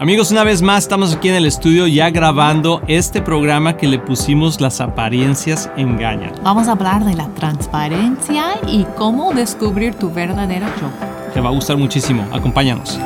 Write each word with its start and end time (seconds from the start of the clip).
Amigos, 0.00 0.30
una 0.30 0.44
vez 0.44 0.62
más 0.62 0.84
estamos 0.84 1.12
aquí 1.12 1.28
en 1.28 1.34
el 1.34 1.44
estudio 1.44 1.88
ya 1.88 2.08
grabando 2.10 2.82
este 2.86 3.20
programa 3.20 3.76
que 3.76 3.88
le 3.88 3.98
pusimos 3.98 4.60
Las 4.60 4.80
apariencias 4.80 5.68
engañan. 5.76 6.34
Vamos 6.44 6.68
a 6.68 6.72
hablar 6.72 7.04
de 7.04 7.14
la 7.14 7.26
transparencia 7.34 8.60
y 8.68 8.84
cómo 8.96 9.32
descubrir 9.32 9.96
tu 9.96 10.12
verdadero 10.12 10.66
yo. 10.80 10.88
Te 11.34 11.40
va 11.40 11.48
a 11.48 11.52
gustar 11.52 11.78
muchísimo. 11.78 12.24
Acompáñanos. 12.32 12.96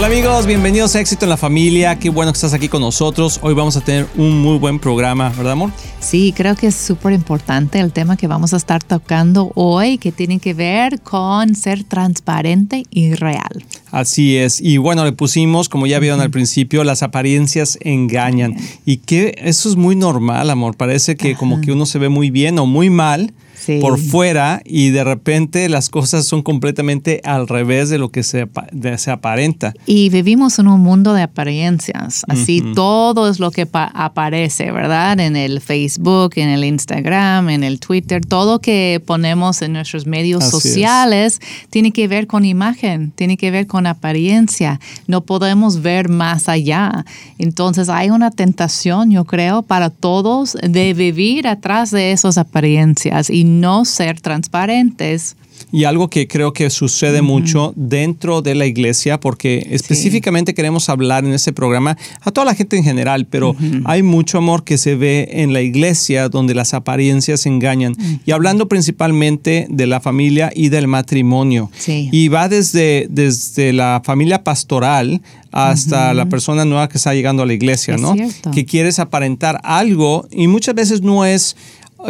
Hola 0.00 0.06
amigos, 0.06 0.46
bienvenidos 0.46 0.96
a 0.96 1.00
Éxito 1.00 1.26
en 1.26 1.28
la 1.28 1.36
Familia. 1.36 1.98
Qué 1.98 2.08
bueno 2.08 2.32
que 2.32 2.36
estás 2.38 2.54
aquí 2.54 2.70
con 2.70 2.80
nosotros. 2.80 3.38
Hoy 3.42 3.52
vamos 3.52 3.76
a 3.76 3.82
tener 3.82 4.06
un 4.16 4.40
muy 4.40 4.56
buen 4.56 4.78
programa, 4.78 5.28
¿verdad, 5.28 5.52
amor? 5.52 5.72
Sí, 6.00 6.32
creo 6.34 6.56
que 6.56 6.68
es 6.68 6.74
súper 6.74 7.12
importante 7.12 7.80
el 7.80 7.92
tema 7.92 8.16
que 8.16 8.26
vamos 8.26 8.54
a 8.54 8.56
estar 8.56 8.82
tocando 8.82 9.52
hoy, 9.56 9.98
que 9.98 10.10
tiene 10.10 10.38
que 10.38 10.54
ver 10.54 11.02
con 11.02 11.54
ser 11.54 11.84
transparente 11.84 12.84
y 12.88 13.12
real. 13.12 13.62
Así 13.90 14.38
es. 14.38 14.62
Y 14.62 14.78
bueno, 14.78 15.04
le 15.04 15.12
pusimos, 15.12 15.68
como 15.68 15.86
ya 15.86 15.98
vieron 15.98 16.22
al 16.22 16.30
principio, 16.30 16.82
las 16.82 17.02
apariencias 17.02 17.76
engañan. 17.82 18.56
Y 18.86 18.96
que 18.96 19.34
eso 19.36 19.68
es 19.68 19.76
muy 19.76 19.96
normal, 19.96 20.48
amor. 20.48 20.78
Parece 20.78 21.14
que 21.14 21.34
como 21.34 21.60
que 21.60 21.72
uno 21.72 21.84
se 21.84 21.98
ve 21.98 22.08
muy 22.08 22.30
bien 22.30 22.58
o 22.58 22.64
muy 22.64 22.88
mal 22.88 23.34
por 23.80 23.98
fuera 23.98 24.62
y 24.64 24.90
de 24.90 25.04
repente 25.04 25.68
las 25.68 25.88
cosas 25.88 26.26
son 26.26 26.42
completamente 26.42 27.20
al 27.24 27.48
revés 27.48 27.90
de 27.90 27.98
lo 27.98 28.10
que 28.10 28.22
se, 28.22 28.48
se 28.96 29.10
aparenta. 29.10 29.72
Y 29.86 30.08
vivimos 30.08 30.58
en 30.58 30.68
un 30.68 30.80
mundo 30.80 31.12
de 31.12 31.22
apariencias, 31.22 32.24
así 32.28 32.62
todo 32.74 33.28
es 33.28 33.38
lo 33.40 33.50
que 33.50 33.68
aparece, 33.72 34.72
¿verdad? 34.72 35.20
En 35.20 35.36
el 35.36 35.60
Facebook, 35.60 36.32
en 36.36 36.48
el 36.48 36.64
Instagram, 36.64 37.50
en 37.50 37.64
el 37.64 37.80
Twitter, 37.80 38.24
todo 38.24 38.60
que 38.60 39.02
ponemos 39.04 39.62
en 39.62 39.74
nuestros 39.74 40.06
medios 40.06 40.44
sociales 40.44 41.40
tiene 41.70 41.92
que 41.92 42.08
ver 42.08 42.26
con 42.26 42.44
imagen, 42.44 43.12
tiene 43.12 43.36
que 43.36 43.50
ver 43.50 43.66
con 43.66 43.86
apariencia, 43.86 44.80
no 45.06 45.22
podemos 45.22 45.82
ver 45.82 46.08
más 46.08 46.48
allá. 46.48 47.04
Entonces 47.38 47.88
hay 47.88 48.10
una 48.10 48.30
tentación, 48.30 49.10
yo 49.10 49.24
creo, 49.24 49.62
para 49.62 49.90
todos 49.90 50.56
de 50.62 50.94
vivir 50.94 51.48
atrás 51.48 51.90
de 51.90 52.12
esas 52.12 52.38
apariencias 52.38 53.30
y 53.30 53.44
no 53.60 53.84
ser 53.84 54.20
transparentes. 54.20 55.36
Y 55.72 55.84
algo 55.84 56.08
que 56.08 56.26
creo 56.26 56.52
que 56.52 56.68
sucede 56.70 57.22
mucho 57.22 57.72
dentro 57.76 58.42
de 58.42 58.54
la 58.54 58.66
iglesia, 58.66 59.20
porque 59.20 59.66
específicamente 59.70 60.54
queremos 60.54 60.88
hablar 60.88 61.24
en 61.24 61.32
este 61.32 61.52
programa 61.52 61.96
a 62.22 62.30
toda 62.30 62.46
la 62.46 62.54
gente 62.54 62.76
en 62.76 62.84
general, 62.84 63.26
pero 63.26 63.54
hay 63.84 64.02
mucho 64.02 64.38
amor 64.38 64.64
que 64.64 64.78
se 64.78 64.96
ve 64.96 65.28
en 65.30 65.52
la 65.52 65.60
iglesia 65.60 66.28
donde 66.28 66.54
las 66.54 66.74
apariencias 66.74 67.46
engañan. 67.46 67.94
Y 68.24 68.32
hablando 68.32 68.68
principalmente 68.68 69.66
de 69.68 69.86
la 69.86 70.00
familia 70.00 70.50
y 70.54 70.70
del 70.70 70.88
matrimonio. 70.88 71.70
Y 71.86 72.28
va 72.28 72.48
desde, 72.48 73.06
desde 73.10 73.72
la 73.72 74.02
familia 74.04 74.42
pastoral 74.42 75.20
hasta 75.52 76.14
la 76.14 76.26
persona 76.26 76.64
nueva 76.64 76.88
que 76.88 76.98
está 76.98 77.14
llegando 77.14 77.42
a 77.42 77.46
la 77.46 77.52
iglesia, 77.52 77.96
¿no? 77.96 78.14
Que 78.52 78.64
quieres 78.64 78.98
aparentar 78.98 79.60
algo 79.62 80.26
y 80.30 80.46
muchas 80.48 80.74
veces 80.74 81.02
no 81.02 81.24
es 81.24 81.56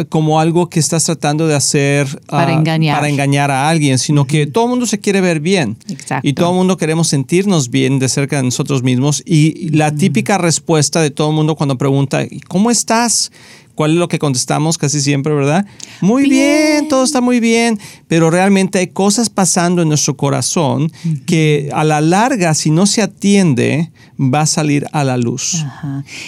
como 0.09 0.39
algo 0.39 0.69
que 0.69 0.79
estás 0.79 1.05
tratando 1.05 1.47
de 1.47 1.55
hacer 1.55 2.07
para, 2.27 2.51
ah, 2.51 2.53
engañar. 2.53 2.95
para 2.95 3.09
engañar 3.09 3.51
a 3.51 3.69
alguien, 3.69 3.99
sino 3.99 4.25
que 4.25 4.47
todo 4.47 4.65
el 4.65 4.69
mundo 4.71 4.85
se 4.85 4.99
quiere 4.99 5.21
ver 5.21 5.39
bien. 5.39 5.77
Y 6.23 6.33
todo 6.33 6.51
el 6.51 6.55
mundo 6.55 6.77
queremos 6.77 7.07
sentirnos 7.07 7.69
bien 7.69 7.99
de 7.99 8.09
cerca 8.09 8.37
de 8.37 8.43
nosotros 8.43 8.83
mismos. 8.83 9.21
Y 9.25 9.69
la 9.69 9.93
típica 9.93 10.37
respuesta 10.37 11.01
de 11.01 11.11
todo 11.11 11.29
el 11.29 11.35
mundo 11.35 11.55
cuando 11.55 11.77
pregunta, 11.77 12.25
¿cómo 12.47 12.71
estás? 12.71 13.31
¿Cuál 13.75 13.91
es 13.91 13.97
lo 13.97 14.07
que 14.07 14.19
contestamos 14.19 14.77
casi 14.77 15.01
siempre, 15.01 15.33
verdad? 15.33 15.65
Muy 16.01 16.29
bien. 16.29 16.87
todo 16.87 17.03
está 17.03 17.21
muy 17.21 17.39
bien, 17.39 17.79
pero 18.07 18.29
realmente 18.29 18.79
hay 18.79 18.87
cosas 18.87 19.29
pasando 19.29 19.81
en 19.81 19.87
nuestro 19.87 20.17
corazón 20.17 20.91
que 21.25 21.69
a 21.73 21.83
la 21.83 22.01
larga, 22.01 22.53
si 22.53 22.69
no 22.69 22.85
se 22.85 23.01
atiende, 23.01 23.91
va 24.21 24.41
a 24.41 24.45
salir 24.45 24.85
a 24.91 25.03
la 25.03 25.17
luz. 25.17 25.65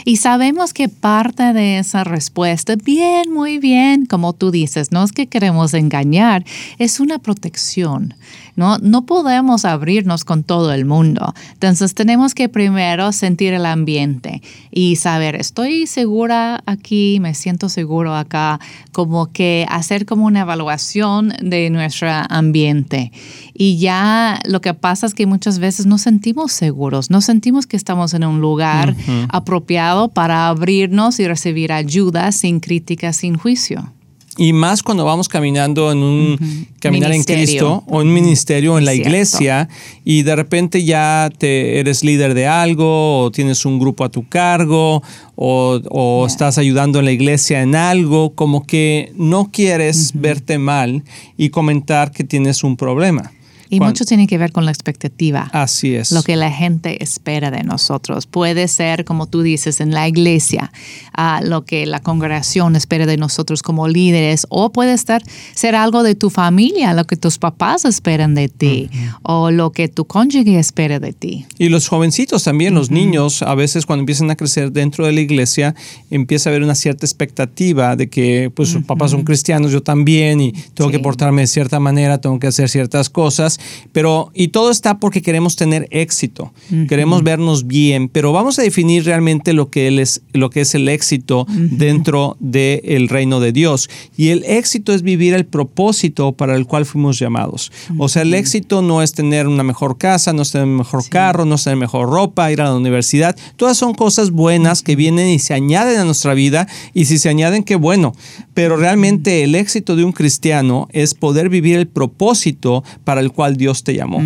Y 0.05 0.17
sabemos 0.17 0.73
que 0.73 0.89
parte 0.89 1.54
de 1.54 1.77
esa 1.77 2.04
respuesta, 2.04 2.76
bien, 2.76 3.31
muy 3.31 3.59
bien, 3.59 4.05
como 4.05 4.33
tú 4.33 4.49
dices, 4.49 4.92
no 4.92 5.04
es 5.04 5.11
que 5.11 5.27
queremos 5.27 5.73
engañar, 5.73 6.43
es 6.80 6.99
una 6.99 7.20
protección. 7.20 8.15
¿no? 8.55 8.77
No 8.77 9.05
podemos 9.05 9.65
abrirnos 9.65 10.26
con 10.26 10.43
todo 10.43 10.73
el 10.73 10.86
mundo. 10.86 11.33
Entonces 11.54 11.93
tenemos 11.93 12.33
que 12.33 12.49
primero 12.49 13.11
sentir 13.11 13.54
el 13.54 13.65
ambiente 13.65 14.42
y 14.71 14.95
saber, 14.98 15.36
estoy 15.36 15.87
segura 15.87 16.61
aquí, 16.65 17.20
me 17.20 17.33
siento 17.33 17.70
seguro 17.70 18.15
acá, 18.15 18.60
como 18.92 19.31
que 19.31 19.65
hacer 19.70 20.05
como 20.05 20.25
una 20.25 20.42
evaluación 20.42 21.33
de 21.42 21.70
nuestro 21.70 22.10
ambiente. 22.30 23.11
Y 23.53 23.77
ya 23.77 24.39
lo 24.45 24.61
que 24.61 24.73
pasa 24.73 25.05
es 25.05 25.14
que 25.14 25.25
muchas 25.25 25.59
veces 25.59 25.86
no 25.86 25.97
sentimos 25.97 26.52
seguros, 26.52 27.09
no 27.09 27.21
sentimos 27.21 27.67
que 27.67 27.77
estamos 27.77 28.14
en 28.14 28.23
un 28.23 28.41
lugar 28.41 28.95
apropiado 29.30 30.08
para 30.08 30.47
abrirnos 30.47 31.19
y 31.19 31.27
recibir 31.27 31.71
ayuda 31.71 32.31
sin 32.31 32.59
crítica, 32.59 33.13
sin 33.13 33.37
juicio. 33.37 33.93
Y 34.36 34.52
más 34.52 34.81
cuando 34.81 35.05
vamos 35.05 35.30
caminando 35.30 35.92
en 35.92 35.99
un 35.99 36.67
caminar 36.80 37.11
en 37.11 37.23
Cristo 37.23 37.83
o 37.86 38.02
en 38.02 38.08
un 38.08 38.13
ministerio 38.15 38.80
en 38.80 38.86
la 38.86 38.95
iglesia 38.95 39.69
y 40.03 40.23
de 40.23 40.36
repente 40.36 40.83
ya 40.83 41.30
te 41.37 41.80
eres 41.80 42.03
líder 42.03 42.33
de 42.33 42.47
algo 42.47 43.25
o 43.25 43.31
tienes 43.31 43.63
un 43.63 43.77
grupo 43.77 44.03
a 44.03 44.09
tu 44.09 44.27
cargo 44.27 45.03
o, 45.36 46.25
estás 46.25 46.58
ayudando 46.58 46.97
en 46.97 47.05
la 47.05 47.11
iglesia 47.11 47.61
en 47.61 47.75
algo, 47.75 48.33
como 48.33 48.65
que 48.65 49.11
no 49.15 49.52
quieres 49.52 50.13
verte 50.15 50.58
mal 50.58 51.03
y 51.37 51.49
comentar 51.49 52.11
que 52.11 52.23
tienes 52.23 52.63
un 52.63 52.75
problema. 52.75 53.31
Y 53.69 53.79
mucho 53.79 54.05
tiene 54.05 54.27
que 54.27 54.37
ver 54.37 54.51
con 54.51 54.65
la 54.65 54.71
expectativa. 54.71 55.49
Así 55.53 55.95
es. 55.95 56.11
Lo 56.11 56.23
que 56.23 56.35
la 56.35 56.51
gente 56.51 57.03
espera 57.03 57.51
de 57.51 57.63
nosotros. 57.63 58.27
Puede 58.27 58.67
ser, 58.67 59.05
como 59.05 59.27
tú 59.27 59.41
dices, 59.41 59.81
en 59.81 59.91
la 59.91 60.07
iglesia, 60.07 60.71
uh, 61.17 61.43
lo 61.45 61.65
que 61.65 61.85
la 61.85 61.99
congregación 61.99 62.75
espera 62.75 63.05
de 63.05 63.17
nosotros 63.17 63.61
como 63.61 63.87
líderes, 63.87 64.45
o 64.49 64.71
puede 64.71 64.93
estar, 64.93 65.23
ser 65.53 65.75
algo 65.75 66.03
de 66.03 66.15
tu 66.15 66.29
familia, 66.29 66.93
lo 66.93 67.05
que 67.05 67.15
tus 67.15 67.37
papás 67.37 67.85
esperan 67.85 68.35
de 68.35 68.49
ti, 68.49 68.89
o 69.21 69.51
lo 69.51 69.71
que 69.71 69.87
tu 69.87 70.05
cónyuge 70.05 70.59
espera 70.59 70.99
de 70.99 71.13
ti. 71.13 71.45
Y 71.57 71.69
los 71.69 71.87
jovencitos 71.87 72.43
también, 72.43 72.73
los 72.73 72.91
niños, 72.91 73.41
a 73.41 73.55
veces 73.55 73.85
cuando 73.85 74.01
empiezan 74.01 74.30
a 74.31 74.35
crecer 74.35 74.71
dentro 74.71 75.05
de 75.05 75.11
la 75.13 75.21
iglesia, 75.21 75.75
empieza 76.09 76.49
a 76.49 76.51
haber 76.51 76.63
una 76.63 76.75
cierta 76.75 77.05
expectativa 77.05 77.95
de 77.95 78.09
que, 78.09 78.51
pues, 78.53 78.69
sus 78.69 78.83
papás 78.83 79.11
son 79.11 79.23
cristianos, 79.23 79.71
yo 79.71 79.81
también, 79.81 80.41
y 80.41 80.51
tengo 80.73 80.91
que 80.91 80.99
portarme 80.99 81.41
de 81.41 81.47
cierta 81.47 81.80
manera, 81.80 82.19
tengo 82.19 82.39
que 82.39 82.47
hacer 82.47 82.69
ciertas 82.69 83.09
cosas. 83.09 83.59
Pero, 83.91 84.31
y 84.33 84.49
todo 84.49 84.71
está 84.71 84.99
porque 84.99 85.21
queremos 85.21 85.55
tener 85.55 85.87
éxito, 85.91 86.53
queremos 86.87 87.23
vernos 87.23 87.67
bien, 87.67 88.09
pero 88.09 88.31
vamos 88.31 88.59
a 88.59 88.63
definir 88.63 89.05
realmente 89.05 89.53
lo 89.53 89.69
que 89.69 89.87
es, 90.01 90.21
lo 90.33 90.49
que 90.49 90.61
es 90.61 90.75
el 90.75 90.89
éxito 90.89 91.45
dentro 91.49 92.37
del 92.39 93.09
reino 93.09 93.39
de 93.39 93.51
Dios. 93.51 93.89
Y 94.17 94.29
el 94.29 94.43
éxito 94.45 94.93
es 94.93 95.01
vivir 95.01 95.33
el 95.33 95.45
propósito 95.45 96.31
para 96.31 96.55
el 96.55 96.65
cual 96.65 96.85
fuimos 96.85 97.19
llamados. 97.19 97.71
O 97.97 98.09
sea, 98.09 98.23
el 98.23 98.33
éxito 98.33 98.81
no 98.81 99.01
es 99.01 99.13
tener 99.13 99.47
una 99.47 99.63
mejor 99.63 99.97
casa, 99.97 100.33
no 100.33 100.41
es 100.41 100.51
tener 100.51 100.67
un 100.67 100.77
mejor 100.77 101.07
carro, 101.09 101.45
no 101.45 101.55
es 101.55 101.63
tener 101.63 101.77
mejor 101.77 102.09
ropa, 102.09 102.51
ir 102.51 102.61
a 102.61 102.65
la 102.65 102.75
universidad. 102.75 103.35
Todas 103.55 103.77
son 103.77 103.93
cosas 103.93 104.31
buenas 104.31 104.81
que 104.81 104.95
vienen 104.95 105.30
y 105.30 105.39
se 105.39 105.53
añaden 105.53 105.99
a 105.99 106.05
nuestra 106.05 106.33
vida 106.33 106.67
y 106.93 107.05
si 107.05 107.17
se 107.17 107.30
añaden, 107.30 107.63
qué 107.63 107.75
bueno. 107.75 108.13
Pero 108.53 108.77
realmente 108.77 109.43
el 109.43 109.55
éxito 109.55 109.95
de 109.95 110.03
un 110.03 110.11
cristiano 110.11 110.87
es 110.91 111.13
poder 111.13 111.49
vivir 111.49 111.77
el 111.77 111.87
propósito 111.87 112.83
para 113.03 113.21
el 113.21 113.31
cual 113.31 113.42
Dios 113.52 113.83
te 113.83 113.93
llamó. 113.93 114.21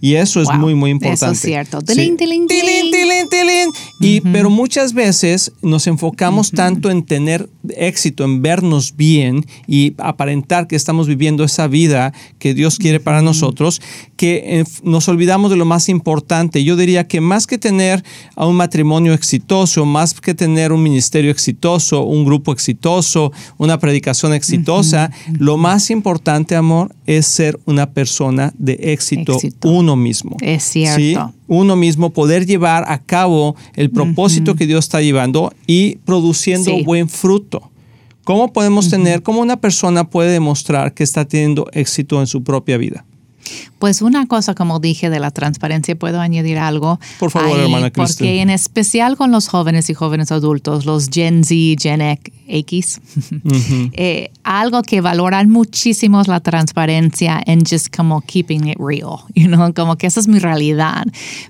Y 0.00 0.14
eso 0.14 0.40
es 0.42 0.48
muy, 0.54 0.74
muy 0.74 0.90
importante. 0.90 1.24
Eso 1.26 1.32
es 1.32 1.40
cierto. 1.40 1.78
Y, 4.00 4.20
Pero 4.20 4.50
muchas 4.50 4.92
veces 4.92 5.52
nos 5.62 5.86
enfocamos 5.86 6.50
tanto 6.50 6.90
en 6.90 7.04
tener 7.04 7.48
éxito, 7.76 8.24
en 8.24 8.42
vernos 8.42 8.96
bien 8.96 9.44
y 9.66 9.94
aparentar 9.98 10.66
que 10.66 10.76
estamos 10.76 11.06
viviendo 11.06 11.44
esa 11.44 11.66
vida 11.66 12.12
que 12.38 12.54
Dios 12.54 12.78
quiere 12.78 13.00
para 13.00 13.22
nosotros, 13.22 13.80
que 14.16 14.60
eh, 14.60 14.64
nos 14.82 15.08
olvidamos 15.08 15.50
de 15.50 15.56
lo 15.56 15.64
más 15.64 15.88
importante. 15.88 16.64
Yo 16.64 16.76
diría 16.76 17.06
que 17.06 17.20
más 17.20 17.46
que 17.46 17.58
tener 17.58 18.02
a 18.34 18.46
un 18.46 18.56
matrimonio 18.56 19.12
exitoso, 19.12 19.84
más 19.84 20.14
que 20.14 20.34
tener 20.34 20.72
un 20.72 20.82
ministerio 20.82 21.30
exitoso, 21.30 22.02
un 22.02 22.24
grupo 22.24 22.52
exitoso, 22.52 23.32
una 23.58 23.78
predicación 23.78 24.32
exitosa, 24.32 25.10
lo 25.38 25.56
más 25.56 25.90
importante, 25.90 26.56
amor, 26.56 26.94
es 27.06 27.26
ser 27.26 27.58
una 27.64 27.90
persona 27.90 28.52
de 28.58 28.74
éxito, 28.80 29.38
uno 29.64 29.96
mismo. 29.96 30.36
Es 30.40 30.64
cierto. 30.64 31.32
Uno 31.46 31.76
mismo, 31.76 32.10
poder 32.10 32.46
llevar 32.46 32.84
a 32.88 32.98
cabo 33.02 33.56
el 33.74 33.90
propósito 33.90 34.56
que 34.56 34.66
Dios 34.66 34.84
está 34.84 35.00
llevando 35.00 35.52
y 35.66 35.96
produciendo 36.04 36.72
buen 36.84 37.08
fruto. 37.08 37.70
¿Cómo 38.24 38.52
podemos 38.52 38.90
tener, 38.90 39.22
cómo 39.22 39.40
una 39.40 39.60
persona 39.60 40.10
puede 40.10 40.32
demostrar 40.32 40.94
que 40.94 41.04
está 41.04 41.24
teniendo 41.24 41.68
éxito 41.72 42.20
en 42.20 42.26
su 42.26 42.42
propia 42.42 42.76
vida? 42.76 43.04
Pues 43.78 44.02
una 44.02 44.26
cosa, 44.26 44.54
como 44.54 44.80
dije, 44.80 45.10
de 45.10 45.20
la 45.20 45.30
transparencia, 45.30 45.96
puedo 45.96 46.20
añadir 46.20 46.58
algo. 46.58 46.98
Por 47.18 47.30
favor, 47.30 47.58
hermana 47.58 47.90
Kristen. 47.90 48.26
Porque 48.26 48.40
en 48.40 48.50
especial 48.50 49.16
con 49.16 49.30
los 49.30 49.48
jóvenes 49.48 49.90
y 49.90 49.94
jóvenes 49.94 50.32
adultos, 50.32 50.86
los 50.86 51.08
Gen 51.10 51.44
Z, 51.44 51.54
Gen 51.80 52.00
X, 52.48 53.00
eh, 53.92 54.30
algo 54.44 54.82
que 54.82 55.00
valoran 55.00 55.50
muchísimo 55.50 56.20
es 56.20 56.28
la 56.28 56.40
transparencia 56.40 57.42
en 57.46 57.64
just 57.64 57.94
como 57.94 58.20
keeping 58.22 58.68
it 58.68 58.78
real, 58.78 59.18
you 59.34 59.46
know, 59.46 59.72
como 59.74 59.96
que 59.96 60.06
esa 60.06 60.20
es 60.20 60.28
mi 60.28 60.38
realidad. 60.38 61.04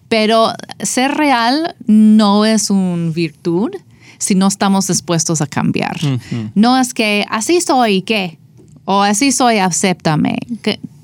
Pero 0.09 0.53
ser 0.81 1.13
real 1.13 1.77
no 1.87 2.45
es 2.45 2.71
una 2.71 3.11
virtud 3.11 3.71
si 4.19 4.35
no 4.35 4.49
estamos 4.49 4.87
dispuestos 4.87 5.41
a 5.41 5.47
cambiar. 5.47 5.97
No 6.55 6.79
es 6.79 6.95
que 6.95 7.25
así 7.29 7.61
soy, 7.61 8.03
¿qué? 8.03 8.39
O 8.85 9.03
así 9.03 9.33
soy, 9.33 9.59
acéptame. 9.59 10.39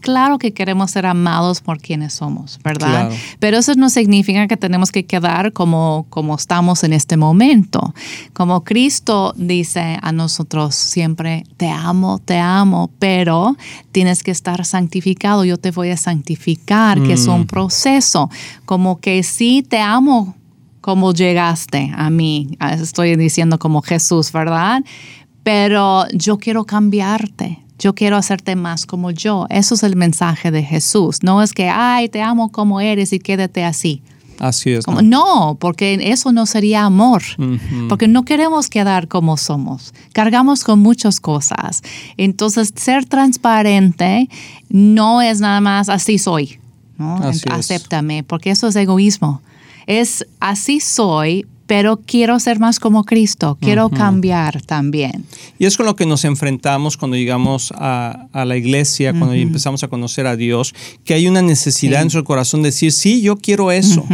Claro 0.02 0.36
que 0.36 0.52
queremos 0.52 0.90
ser 0.90 1.06
amados 1.06 1.62
por 1.62 1.78
quienes 1.78 2.12
somos, 2.12 2.58
¿verdad? 2.62 3.10
Pero 3.38 3.56
eso 3.56 3.72
no 3.74 3.88
significa 3.88 4.46
que 4.46 4.58
tenemos 4.58 4.92
que 4.92 5.06
quedar 5.06 5.54
como, 5.54 6.04
como 6.10 6.34
estamos 6.34 6.84
en 6.84 6.92
este 6.92 7.16
momento. 7.16 7.94
Como 8.34 8.64
Cristo 8.64 9.32
dice 9.36 9.98
a 10.02 10.12
nosotros 10.12 10.74
siempre, 10.74 11.44
te 11.56 11.70
amo, 11.70 12.18
te 12.18 12.38
amo, 12.38 12.90
pero 12.98 13.56
tienes 13.92 14.22
que 14.22 14.30
estar 14.32 14.66
santificado, 14.66 15.44
yo 15.44 15.56
te 15.56 15.70
voy 15.70 15.90
a 15.90 15.96
santificar, 15.96 17.02
que 17.02 17.14
es 17.14 17.26
un 17.26 17.42
mm. 17.42 17.46
proceso. 17.46 18.28
Como 18.66 19.00
que 19.00 19.22
sí 19.22 19.64
te 19.66 19.78
amo 19.78 20.34
como 20.82 21.14
llegaste 21.14 21.92
a 21.94 22.10
mí, 22.10 22.58
estoy 22.60 23.14
diciendo 23.14 23.58
como 23.58 23.82
Jesús, 23.82 24.32
¿verdad? 24.32 24.82
Pero 25.44 26.06
yo 26.12 26.38
quiero 26.38 26.64
cambiarte 26.64 27.62
yo 27.82 27.96
quiero 27.96 28.16
hacerte 28.16 28.54
más 28.54 28.86
como 28.86 29.10
yo. 29.10 29.46
Eso 29.50 29.74
es 29.74 29.82
el 29.82 29.96
mensaje 29.96 30.52
de 30.52 30.62
Jesús. 30.62 31.24
No 31.24 31.42
es 31.42 31.52
que, 31.52 31.68
ay, 31.68 32.08
te 32.08 32.22
amo 32.22 32.52
como 32.52 32.80
eres 32.80 33.12
y 33.12 33.18
quédate 33.18 33.64
así. 33.64 34.02
Así 34.38 34.70
es. 34.70 34.84
¿no? 34.86 35.56
porque 35.60 35.98
eso 36.00 36.32
no 36.32 36.46
sería 36.46 36.84
amor, 36.84 37.22
porque 37.88 38.08
no 38.08 38.24
queremos 38.24 38.68
quedar 38.68 39.06
como 39.06 39.36
somos, 39.36 39.94
cargamos 40.12 40.64
con 40.64 40.80
muchas 40.80 41.20
cosas. 41.20 41.82
Entonces, 42.16 42.72
ser 42.74 43.04
transparente 43.04 44.28
no 44.68 45.20
es 45.22 45.40
nada 45.40 45.60
más 45.60 45.88
así 45.88 46.18
soy, 46.18 46.58
¿no? 46.98 47.20
Acéptame, 47.50 48.24
porque 48.24 48.50
eso 48.50 48.66
es 48.66 48.74
egoísmo. 48.74 49.42
Es 49.86 50.26
así 50.40 50.80
soy, 50.80 51.46
pero 51.72 51.96
quiero 51.96 52.38
ser 52.38 52.58
más 52.60 52.78
como 52.78 53.02
Cristo, 53.04 53.56
quiero 53.58 53.88
cambiar 53.88 54.60
también. 54.60 55.24
Y 55.58 55.64
es 55.64 55.78
con 55.78 55.86
lo 55.86 55.96
que 55.96 56.04
nos 56.04 56.26
enfrentamos 56.26 56.98
cuando 56.98 57.16
llegamos 57.16 57.72
a, 57.74 58.28
la 58.34 58.56
iglesia, 58.58 59.14
cuando 59.14 59.32
empezamos 59.32 59.82
a 59.82 59.88
conocer 59.88 60.26
a 60.26 60.36
Dios, 60.36 60.74
que 61.02 61.14
hay 61.14 61.26
una 61.26 61.40
necesidad 61.40 62.02
en 62.02 62.08
nuestro 62.08 62.24
corazón 62.24 62.60
de 62.60 62.68
decir, 62.68 62.92
sí, 62.92 63.22
yo 63.22 63.38
quiero 63.38 63.72
eso, 63.72 64.04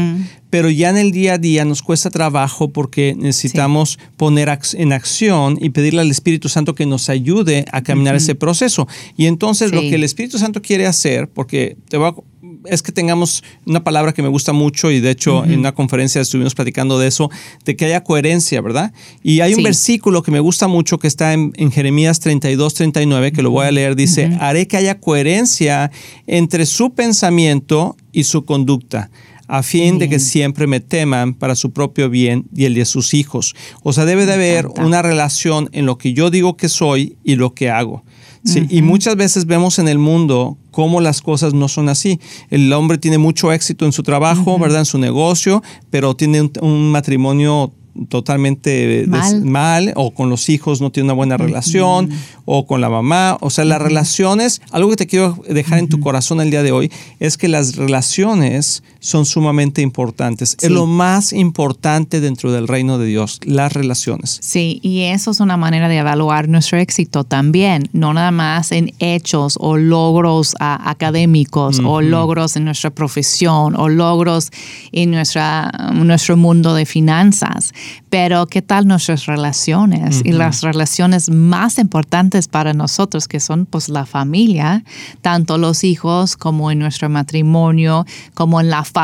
pero 0.50 0.70
ya 0.70 0.90
en 0.90 0.98
el 0.98 1.10
día 1.10 1.32
a 1.32 1.38
día 1.38 1.64
nos 1.64 1.82
cuesta 1.82 2.10
trabajo 2.10 2.68
porque 2.68 3.16
necesitamos 3.18 3.98
poner 4.16 4.56
en 4.74 4.92
acción 4.92 5.58
y 5.60 5.70
pedirle 5.70 6.02
al 6.02 6.12
Espíritu 6.12 6.48
Santo 6.48 6.76
que 6.76 6.86
nos 6.86 7.08
ayude 7.08 7.64
a 7.72 7.82
caminar 7.82 8.14
ese 8.14 8.36
proceso. 8.36 8.86
Y 9.16 9.26
entonces 9.26 9.72
lo 9.72 9.80
que 9.80 9.96
el 9.96 10.04
Espíritu 10.04 10.38
Santo 10.38 10.62
quiere 10.62 10.86
hacer, 10.86 11.28
porque 11.28 11.76
te 11.88 11.96
voy 11.96 12.10
a 12.10 12.14
es 12.64 12.82
que 12.82 12.92
tengamos 12.92 13.42
una 13.66 13.84
palabra 13.84 14.12
que 14.12 14.22
me 14.22 14.28
gusta 14.28 14.52
mucho 14.52 14.90
y 14.90 15.00
de 15.00 15.10
hecho 15.10 15.44
en 15.44 15.58
una 15.58 15.72
conferencia 15.72 16.20
estuvimos 16.20 16.54
platicando 16.54 16.98
de 16.98 17.08
eso, 17.08 17.30
de 17.64 17.76
que 17.76 17.86
haya 17.86 18.02
coherencia, 18.02 18.60
¿verdad? 18.60 18.92
Y 19.22 19.40
hay 19.40 19.54
un 19.54 19.62
versículo 19.62 20.22
que 20.22 20.30
me 20.30 20.40
gusta 20.40 20.68
mucho 20.68 20.98
que 20.98 21.08
está 21.08 21.32
en, 21.32 21.52
Jeremías 21.70 22.20
32, 22.20 22.74
39, 22.74 23.32
que 23.32 23.42
lo 23.42 23.50
voy 23.50 23.66
a 23.66 23.70
leer, 23.70 23.96
dice, 23.96 24.36
haré 24.40 24.66
que 24.66 24.76
haya 24.76 24.98
coherencia 24.98 25.90
entre 26.26 26.66
su 26.66 26.94
pensamiento 26.94 27.96
y 28.12 28.24
su 28.24 28.44
conducta 28.44 29.10
a 29.48 29.62
fin 29.62 29.98
de 29.98 30.10
que 30.10 30.18
siempre 30.18 30.66
me 30.66 30.78
teman 30.78 31.32
para 31.32 31.56
su 31.56 31.72
propio 31.72 32.10
bien 32.10 32.44
y 32.54 32.66
el 32.66 32.74
de 32.74 32.84
sus 32.84 33.14
hijos. 33.14 33.56
O 33.82 33.94
sea, 33.94 34.04
debe 34.04 34.26
de 34.26 34.34
haber 34.34 34.66
una 34.66 35.00
relación 35.00 35.70
en 35.72 35.86
lo 35.86 35.96
que 35.96 36.12
yo 36.12 36.30
digo 36.30 36.56
que 36.56 36.68
soy 36.68 37.16
y 37.24 37.36
lo 37.36 37.54
que 37.54 37.70
hago. 37.70 38.04
Sí, 38.44 38.66
Y 38.68 38.82
muchas 38.82 39.16
veces 39.16 39.46
vemos 39.46 39.78
en 39.78 39.88
el 39.88 39.98
mundo 39.98 40.56
cómo 40.70 41.00
las 41.00 41.22
cosas 41.22 41.54
no 41.54 41.68
son 41.68 41.88
así. 41.88 42.20
El 42.50 42.72
hombre 42.72 42.98
tiene 42.98 43.18
mucho 43.18 43.52
éxito 43.52 43.84
en 43.84 43.92
su 43.92 44.02
trabajo, 44.02 44.58
¿verdad? 44.58 44.80
En 44.80 44.86
su 44.86 44.98
negocio, 44.98 45.62
pero 45.90 46.14
tiene 46.14 46.42
un, 46.42 46.52
un 46.60 46.90
matrimonio 46.90 47.72
totalmente 48.08 49.06
mal. 49.42 49.92
o 49.96 50.12
con 50.12 50.30
los 50.30 50.48
hijos 50.48 50.80
no 50.80 50.90
tiene 50.90 51.06
una 51.06 51.14
buena 51.14 51.36
relación 51.36 52.10
o 52.44 52.66
con 52.66 52.80
la 52.80 52.88
mamá. 52.88 53.36
O 53.40 53.50
sea, 53.50 53.64
las 53.64 53.82
relaciones, 53.82 54.60
algo 54.70 54.90
que 54.90 54.96
te 54.96 55.06
quiero 55.06 55.38
dejar 55.48 55.78
en 55.78 55.88
tu 55.88 56.00
corazón 56.00 56.40
el 56.40 56.50
día 56.50 56.62
de 56.62 56.72
hoy 56.72 56.92
es 57.18 57.36
que 57.36 57.48
las 57.48 57.76
relaciones 57.76 58.82
son 59.08 59.24
sumamente 59.24 59.80
importantes. 59.80 60.54
Es 60.60 60.70
lo 60.70 60.84
más 60.84 61.32
importante 61.32 62.20
dentro 62.20 62.52
del 62.52 62.68
reino 62.68 62.98
de 62.98 63.06
Dios, 63.06 63.40
las 63.42 63.72
relaciones. 63.72 64.38
Sí, 64.42 64.80
y 64.82 65.04
eso 65.04 65.30
es 65.30 65.40
una 65.40 65.56
manera 65.56 65.88
de 65.88 65.96
evaluar 65.96 66.46
nuestro 66.48 66.76
éxito 66.76 67.24
también, 67.24 67.88
no 67.94 68.12
nada 68.12 68.32
más 68.32 68.70
en 68.70 68.92
hechos 68.98 69.56
o 69.60 69.78
logros 69.78 70.54
académicos 70.60 71.80
o 71.82 72.02
logros 72.02 72.56
en 72.56 72.66
nuestra 72.66 72.90
profesión 72.90 73.76
o 73.76 73.88
logros 73.88 74.50
en 74.92 75.10
nuestra, 75.12 75.70
nuestro 75.94 76.36
mundo 76.36 76.74
de 76.74 76.84
finanzas, 76.84 77.72
pero 78.10 78.46
qué 78.46 78.60
tal 78.60 78.86
nuestras 78.86 79.24
relaciones 79.24 80.20
y 80.22 80.32
las 80.32 80.60
relaciones 80.60 81.30
más 81.30 81.78
importantes 81.78 82.46
para 82.46 82.74
nosotros, 82.74 83.26
que 83.26 83.40
son 83.40 83.64
pues 83.64 83.88
la 83.88 84.04
familia, 84.04 84.84
tanto 85.22 85.56
los 85.56 85.82
hijos 85.82 86.36
como 86.36 86.70
en 86.70 86.78
nuestro 86.78 87.08
matrimonio, 87.08 88.04
como 88.34 88.60
en 88.60 88.68
la 88.68 88.84
familia 88.84 88.97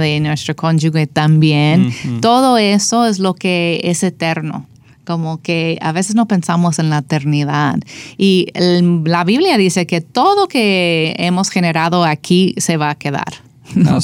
de 0.00 0.20
nuestro 0.20 0.54
cónyuge 0.54 1.06
también. 1.06 1.92
Todo 2.20 2.58
eso 2.58 3.06
es 3.06 3.18
lo 3.18 3.34
que 3.34 3.80
es 3.84 4.02
eterno 4.02 4.66
como 5.04 5.42
que 5.42 5.78
a 5.80 5.90
veces 5.90 6.14
no 6.14 6.28
pensamos 6.28 6.78
en 6.78 6.88
la 6.88 6.98
eternidad. 6.98 7.76
Y 8.18 8.46
la 8.54 9.24
Biblia 9.24 9.58
dice 9.58 9.84
que 9.84 10.00
todo 10.00 10.46
que 10.46 11.16
hemos 11.18 11.50
generado 11.50 12.04
aquí 12.04 12.54
se 12.58 12.76
va 12.76 12.90
a 12.90 12.94
quedar. 12.94 13.34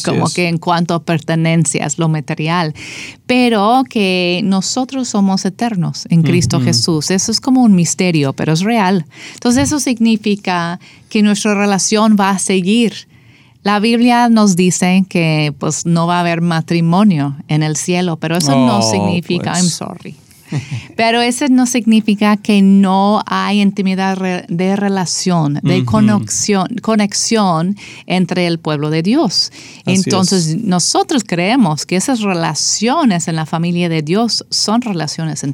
como 0.04 0.28
que 0.30 0.48
en 0.48 0.58
cuanto 0.58 0.94
a 0.94 1.02
pertenencias, 1.02 1.98
lo 1.98 2.08
material, 2.08 2.74
pero 3.26 3.84
que 3.88 4.40
nosotros 4.44 5.08
somos 5.08 5.44
eternos 5.44 6.06
en 6.10 6.22
Cristo 6.22 6.60
Jesús. 6.60 7.10
Eso 7.10 7.30
es 7.30 7.40
como 7.40 7.62
un 7.62 7.74
misterio, 7.74 8.32
pero 8.32 8.52
es 8.52 8.60
real. 8.60 9.04
Entonces 9.34 9.64
eso 9.64 9.80
significa 9.80 10.80
que 11.08 11.22
nuestra 11.22 11.54
relación 11.54 12.16
va 12.18 12.30
a 12.30 12.38
seguir. 12.38 13.08
La 13.68 13.80
Biblia 13.80 14.30
nos 14.30 14.56
dice 14.56 15.04
que 15.10 15.52
pues 15.58 15.84
no 15.84 16.06
va 16.06 16.16
a 16.16 16.20
haber 16.20 16.40
matrimonio 16.40 17.36
en 17.48 17.62
el 17.62 17.76
cielo, 17.76 18.16
pero 18.16 18.38
eso 18.38 18.52
no 18.52 18.80
significa, 18.80 19.52
I'm 19.52 19.60
pues. 19.60 19.74
sorry. 19.74 20.16
Pero 20.96 21.20
eso 21.20 21.46
no 21.48 21.66
significa 21.66 22.36
que 22.36 22.62
no 22.62 23.22
hay 23.26 23.60
intimidad 23.60 24.18
de 24.48 24.76
relación, 24.76 25.60
de 25.62 25.84
conexión, 25.84 26.68
conexión 26.82 27.76
entre 28.06 28.46
el 28.46 28.58
pueblo 28.58 28.90
de 28.90 29.02
Dios. 29.02 29.52
Entonces, 29.86 30.56
nosotros 30.62 31.24
creemos 31.24 31.86
que 31.86 31.96
esas 31.96 32.20
relaciones 32.20 33.28
en 33.28 33.36
la 33.36 33.46
familia 33.46 33.88
de 33.88 34.02
Dios 34.02 34.44
son 34.50 34.82
relaciones 34.82 35.44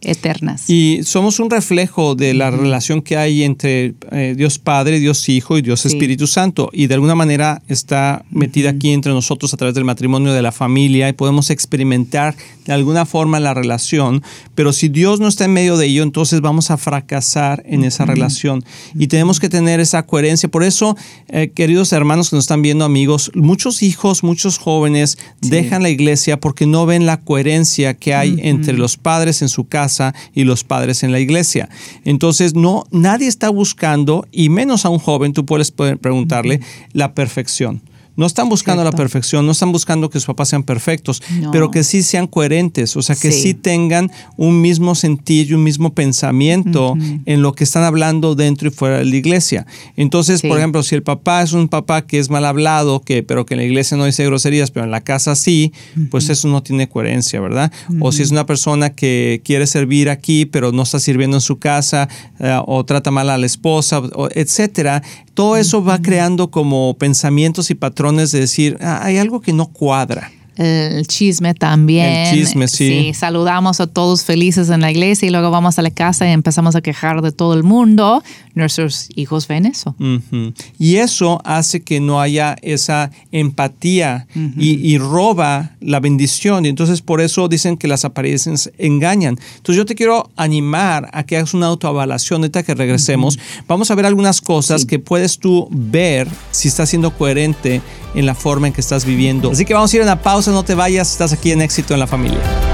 eternas. 0.00 0.68
Y 0.68 1.00
somos 1.04 1.40
un 1.40 1.50
reflejo 1.50 2.14
de 2.14 2.34
la 2.34 2.50
relación 2.50 3.02
que 3.02 3.16
hay 3.16 3.42
entre 3.42 3.94
eh, 4.10 4.34
Dios 4.36 4.58
Padre, 4.58 5.00
Dios 5.00 5.28
Hijo 5.28 5.58
y 5.58 5.62
Dios 5.62 5.86
Espíritu 5.86 6.26
Santo. 6.26 6.70
Y 6.72 6.86
de 6.86 6.94
alguna 6.94 7.14
manera 7.14 7.62
está 7.68 8.24
metida 8.30 8.70
aquí 8.70 8.92
entre 8.92 9.12
nosotros 9.12 9.52
a 9.54 9.56
través 9.56 9.74
del 9.74 9.84
matrimonio 9.84 10.32
de 10.32 10.42
la 10.42 10.52
familia 10.52 11.08
y 11.08 11.12
podemos 11.12 11.50
experimentar 11.50 12.34
de 12.64 12.72
alguna 12.72 13.06
forma 13.06 13.40
la 13.40 13.54
relación 13.54 14.22
pero 14.54 14.72
si 14.72 14.88
Dios 14.88 15.20
no 15.20 15.28
está 15.28 15.44
en 15.44 15.52
medio 15.52 15.76
de 15.76 15.86
ello, 15.86 16.02
entonces 16.02 16.40
vamos 16.40 16.70
a 16.70 16.76
fracasar 16.76 17.62
en 17.66 17.84
esa 17.84 18.04
relación. 18.04 18.64
Y 18.94 19.08
tenemos 19.08 19.40
que 19.40 19.48
tener 19.48 19.80
esa 19.80 20.04
coherencia. 20.04 20.48
Por 20.48 20.62
eso, 20.62 20.96
eh, 21.28 21.50
queridos 21.54 21.92
hermanos 21.92 22.30
que 22.30 22.36
nos 22.36 22.44
están 22.44 22.62
viendo, 22.62 22.84
amigos, 22.84 23.30
muchos 23.34 23.82
hijos, 23.82 24.22
muchos 24.22 24.58
jóvenes 24.58 25.18
dejan 25.40 25.82
la 25.82 25.90
iglesia 25.90 26.38
porque 26.38 26.66
no 26.66 26.86
ven 26.86 27.06
la 27.06 27.20
coherencia 27.20 27.94
que 27.94 28.14
hay 28.14 28.36
entre 28.38 28.74
los 28.74 28.96
padres 28.96 29.42
en 29.42 29.48
su 29.48 29.66
casa 29.66 30.14
y 30.34 30.44
los 30.44 30.64
padres 30.64 31.02
en 31.02 31.12
la 31.12 31.20
iglesia. 31.20 31.68
Entonces, 32.04 32.54
no, 32.54 32.84
nadie 32.90 33.28
está 33.28 33.48
buscando, 33.48 34.26
y 34.30 34.48
menos 34.48 34.84
a 34.84 34.88
un 34.88 34.98
joven, 34.98 35.32
tú 35.32 35.46
puedes 35.46 35.70
preguntarle, 35.70 36.60
la 36.92 37.14
perfección. 37.14 37.82
No 38.16 38.26
están 38.26 38.48
buscando 38.48 38.84
la 38.84 38.92
perfección, 38.92 39.44
no 39.46 39.52
están 39.52 39.72
buscando 39.72 40.10
que 40.10 40.18
sus 40.18 40.26
papás 40.26 40.48
sean 40.48 40.62
perfectos, 40.62 41.22
pero 41.52 41.70
que 41.70 41.84
sí 41.84 42.02
sean 42.02 42.26
coherentes, 42.26 42.96
o 42.96 43.02
sea, 43.02 43.16
que 43.16 43.32
sí, 43.32 43.54
tengan 43.54 44.10
un 44.36 44.60
mismo 44.60 44.94
sentir 44.94 45.50
y 45.50 45.54
un 45.54 45.62
mismo 45.62 45.94
pensamiento 45.94 46.96
en 47.26 47.42
lo 47.42 47.54
que 47.54 47.64
están 47.64 47.82
hablando 47.82 48.34
dentro 48.34 48.68
y 48.68 48.70
fuera 48.70 48.98
de 48.98 49.04
la 49.04 49.16
iglesia. 49.16 49.66
Entonces, 49.96 50.42
por 50.42 50.58
ejemplo, 50.58 50.82
si 50.82 50.94
el 50.94 51.02
papá 51.02 51.42
es 51.42 51.52
un 51.52 51.68
papá 51.68 52.06
que 52.06 52.18
es 52.18 52.30
mal 52.30 52.44
hablado, 52.44 53.00
que, 53.00 53.22
pero 53.22 53.46
que 53.46 53.54
en 53.54 53.58
la 53.58 53.64
iglesia 53.64 53.96
no 53.96 54.04
dice 54.04 54.24
groserías, 54.24 54.70
pero 54.70 54.84
en 54.84 54.90
la 54.90 55.00
casa 55.00 55.34
sí, 55.34 55.72
pues 56.10 56.28
eso 56.28 56.48
no 56.48 56.62
tiene 56.62 56.88
coherencia, 56.88 57.40
¿verdad? 57.40 57.72
O 58.00 58.12
si 58.12 58.22
es 58.22 58.30
una 58.30 58.46
persona 58.46 58.90
que 58.90 59.42
quiere 59.44 59.66
servir 59.66 60.08
aquí, 60.08 60.44
pero 60.46 60.72
no 60.72 60.82
está 60.82 61.00
sirviendo 61.00 61.36
en 61.36 61.40
su 61.40 61.58
casa, 61.58 62.08
eh, 62.38 62.58
o 62.66 62.84
trata 62.84 63.10
mal 63.10 63.30
a 63.30 63.38
la 63.38 63.46
esposa, 63.46 64.02
etcétera, 64.34 65.02
todo 65.34 65.56
eso 65.56 65.84
va 65.84 66.00
creando 66.00 66.50
como 66.50 66.94
pensamientos 66.94 67.70
y 67.70 67.74
patrones 67.74 68.32
de 68.32 68.40
decir, 68.40 68.78
ah, 68.80 69.00
hay 69.02 69.18
algo 69.18 69.40
que 69.40 69.52
no 69.52 69.66
cuadra 69.66 70.30
el 70.56 71.06
chisme 71.06 71.54
también. 71.54 72.06
El 72.06 72.34
chisme, 72.34 72.68
sí. 72.68 73.12
Saludamos 73.14 73.80
a 73.80 73.86
todos 73.86 74.24
felices 74.24 74.68
en 74.70 74.80
la 74.80 74.90
iglesia 74.90 75.26
y 75.26 75.30
luego 75.30 75.50
vamos 75.50 75.78
a 75.78 75.82
la 75.82 75.90
casa 75.90 76.28
y 76.28 76.32
empezamos 76.32 76.76
a 76.76 76.80
quejar 76.80 77.22
de 77.22 77.32
todo 77.32 77.54
el 77.54 77.62
mundo. 77.62 78.22
Nuestros 78.54 79.08
hijos 79.16 79.48
ven 79.48 79.66
eso. 79.66 79.96
Y 80.78 80.96
eso 80.96 81.40
hace 81.44 81.82
que 81.82 82.00
no 82.00 82.20
haya 82.20 82.56
esa 82.62 83.10
empatía 83.32 84.26
y, 84.56 84.98
roba 84.98 85.72
la 85.80 86.00
bendición. 86.00 86.64
Y 86.64 86.68
entonces 86.68 87.02
por 87.02 87.20
eso 87.20 87.48
dicen 87.48 87.76
que 87.76 87.88
las 87.88 88.04
apariencias 88.04 88.70
engañan. 88.78 89.38
Entonces 89.56 89.76
yo 89.76 89.86
te 89.86 89.94
quiero 89.94 90.30
animar 90.36 91.10
a 91.12 91.24
que 91.24 91.36
hagas 91.36 91.54
una 91.54 91.66
autoavalación. 91.66 92.42
Ahorita 92.42 92.62
que 92.62 92.74
regresemos, 92.74 93.38
vamos 93.66 93.90
a 93.90 93.94
ver 93.94 94.06
algunas 94.06 94.40
cosas 94.40 94.84
que 94.86 94.98
puedes 94.98 95.38
tú 95.38 95.68
ver 95.70 96.28
si 96.52 96.68
está 96.68 96.86
siendo 96.86 97.10
coherente 97.16 97.82
en 98.14 98.26
la 98.26 98.34
forma 98.34 98.68
en 98.68 98.72
que 98.72 98.80
estás 98.80 99.04
viviendo. 99.04 99.50
Así 99.50 99.64
que 99.64 99.74
vamos 99.74 99.92
a 99.92 99.96
ir 99.96 100.02
a 100.02 100.04
una 100.04 100.22
pausa, 100.22 100.43
no 100.52 100.64
te 100.64 100.74
vayas, 100.74 101.10
estás 101.12 101.32
aquí 101.32 101.52
en 101.52 101.62
éxito 101.62 101.94
en 101.94 102.00
la 102.00 102.06
familia. 102.06 102.73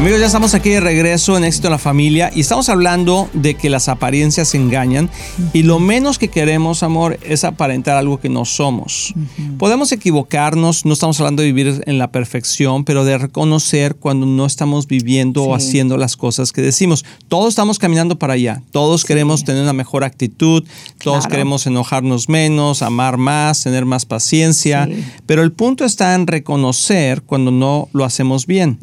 Amigos, 0.00 0.18
ya 0.18 0.24
estamos 0.24 0.54
aquí 0.54 0.70
de 0.70 0.80
regreso 0.80 1.36
en 1.36 1.44
Éxito 1.44 1.66
en 1.66 1.72
la 1.72 1.78
Familia 1.78 2.30
y 2.34 2.40
estamos 2.40 2.70
hablando 2.70 3.28
de 3.34 3.54
que 3.54 3.68
las 3.68 3.90
apariencias 3.90 4.54
engañan 4.54 5.10
y 5.52 5.62
lo 5.62 5.78
menos 5.78 6.18
que 6.18 6.28
queremos, 6.28 6.82
amor, 6.82 7.18
es 7.22 7.44
aparentar 7.44 7.98
algo 7.98 8.18
que 8.18 8.30
no 8.30 8.46
somos. 8.46 9.12
Podemos 9.58 9.92
equivocarnos, 9.92 10.86
no 10.86 10.94
estamos 10.94 11.20
hablando 11.20 11.42
de 11.42 11.52
vivir 11.52 11.82
en 11.84 11.98
la 11.98 12.10
perfección, 12.10 12.86
pero 12.86 13.04
de 13.04 13.18
reconocer 13.18 13.94
cuando 13.94 14.24
no 14.24 14.46
estamos 14.46 14.86
viviendo 14.86 15.42
o 15.42 15.54
haciendo 15.54 15.98
las 15.98 16.16
cosas 16.16 16.50
que 16.52 16.62
decimos. 16.62 17.04
Todos 17.28 17.50
estamos 17.50 17.78
caminando 17.78 18.18
para 18.18 18.32
allá, 18.32 18.62
todos 18.70 19.04
queremos 19.04 19.44
tener 19.44 19.62
una 19.62 19.74
mejor 19.74 20.04
actitud, 20.04 20.64
todos 21.04 21.26
queremos 21.26 21.66
enojarnos 21.66 22.26
menos, 22.30 22.80
amar 22.80 23.18
más, 23.18 23.64
tener 23.64 23.84
más 23.84 24.06
paciencia, 24.06 24.88
pero 25.26 25.42
el 25.42 25.52
punto 25.52 25.84
está 25.84 26.14
en 26.14 26.26
reconocer 26.26 27.20
cuando 27.20 27.50
no 27.50 27.90
lo 27.92 28.06
hacemos 28.06 28.46
bien. 28.46 28.78